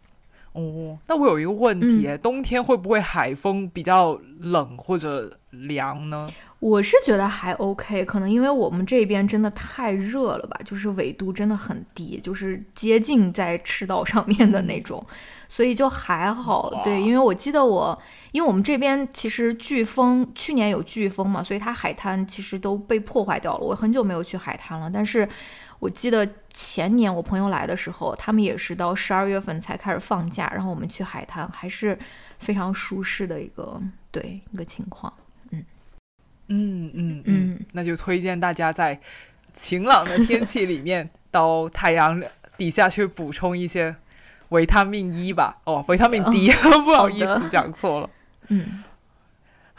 [0.53, 6.31] 哦，那我有一个问题，冬天会不会海风比较冷或者凉呢？
[6.63, 15.05] 我是觉得还 OK，可能因为我们这边真的太热了吧，就是纬度真的很低，就是接近在赤道上面的那种，
[15.49, 16.71] 所以就还好。
[16.85, 23.67] 对，因为我记得我，因为我们这边其实飓风去年有飓风嘛，所以它海滩其实都被破坏掉了。
[23.67, 25.29] 我很久没有去海滩了，但是
[25.81, 26.25] 我记得
[26.55, 31.99] 前年我朋友来的时候，他们也是到十二月份才开始放假，然后我们去海滩还是
[32.39, 33.83] 非常舒适的一个
[34.13, 35.13] 对一个情况。
[36.55, 39.01] 嗯嗯嗯，那就推荐大家在
[39.55, 42.23] 晴朗的天气里面到太阳
[42.57, 43.97] 底下去补充一些
[44.51, 45.59] 维他命 E 吧。
[45.65, 46.51] 哦，维他命 D，
[46.85, 48.11] 不好意思讲错了。
[48.49, 48.85] 嗯。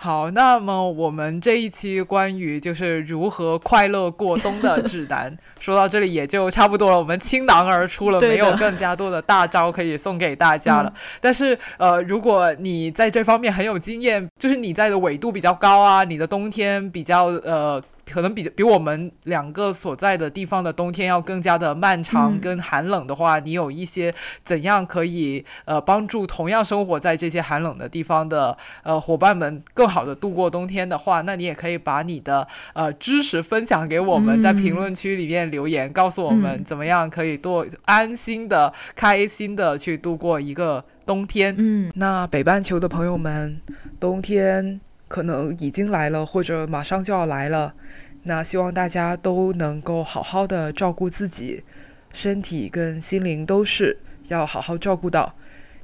[0.04, 7.00] 好，那么我们这一期关于就是如何快乐过冬的指南， 说到这里也就差不多了。
[7.00, 10.94] 我们倾囊而出了，没有更加多的大招可以送给大家了。
[11.22, 17.82] 但是，呃，如果你在这方面很有经验，就是你在的纬度比较高啊，你的冬天比较呃。
[18.12, 24.14] 可能比比我们两个所在的地方的冬天要更加的漫长跟寒冷的话，你有一些
[24.44, 41.56] 怎样可以呃帮助同样生活在这些寒冷的地方的呃伙伴们更好的度过冬天的话，那你也可以把你的呃知识分享给我们，在评论区里面留言，告诉我们怎么样可以多安心的、开心的去度过一个冬天。
[41.58, 43.62] 嗯，那北半球的朋友们，
[44.00, 44.82] 冬天。
[45.14, 47.76] 可能已经来了，或者马上就要来了。
[48.24, 51.64] 那希望大家都能够好好的照顾自己，
[52.12, 54.00] 身体跟心灵都是
[54.30, 55.36] 要好好照顾到。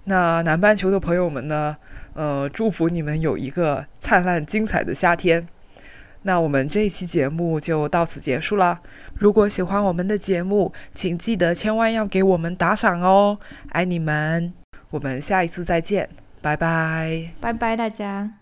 [0.05, 1.77] 那南半球的朋友们呢？
[2.15, 5.47] 呃，祝福你们有一个灿烂精彩的夏天。
[6.23, 8.81] 那我们这一期节目就到此结束啦。
[9.13, 13.37] 如果喜欢我们的节目，请记得千万要给我们打赏哦，
[13.69, 14.51] 爱你们！
[14.89, 16.09] 我们下一次再见，
[16.41, 18.38] 拜拜，拜拜，大家。